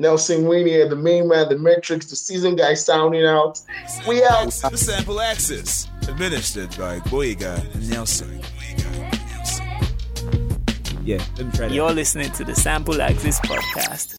[0.00, 3.60] Nelson Wayne here, the main man, the metrics, the season guy sounding out.
[4.06, 4.50] We out.
[4.70, 8.40] The Sample Access, administered by Boyega and Nelson.
[11.08, 11.74] Yeah, let me try that.
[11.74, 14.16] You're listening to the Sample Access Podcast.